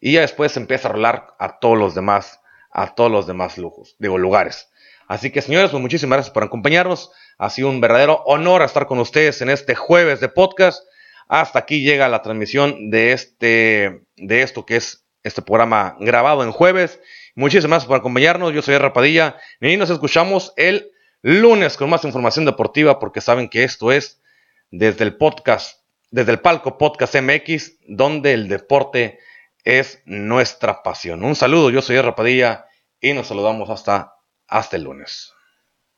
[0.00, 3.58] y ya después se empieza a rolar a todos los demás, a todos los demás
[3.58, 4.70] lujos, digo, lugares.
[5.08, 7.10] Así que señores, pues muchísimas gracias por acompañarnos.
[7.38, 10.82] Ha sido un verdadero honor estar con ustedes en este jueves de podcast.
[11.28, 16.52] Hasta aquí llega la transmisión de este, de esto que es este programa grabado en
[16.52, 17.00] jueves.
[17.34, 18.52] Muchísimas gracias por acompañarnos.
[18.52, 20.90] Yo soy Rapadilla y nos escuchamos el
[21.22, 24.20] lunes con más información deportiva porque saben que esto es
[24.70, 25.80] desde el podcast,
[26.10, 29.18] desde el palco Podcast MX, donde el deporte
[29.64, 31.24] es nuestra pasión.
[31.24, 32.66] Un saludo, yo soy Rapadilla
[33.00, 34.13] y nos saludamos hasta
[34.54, 35.33] hasta el lunes.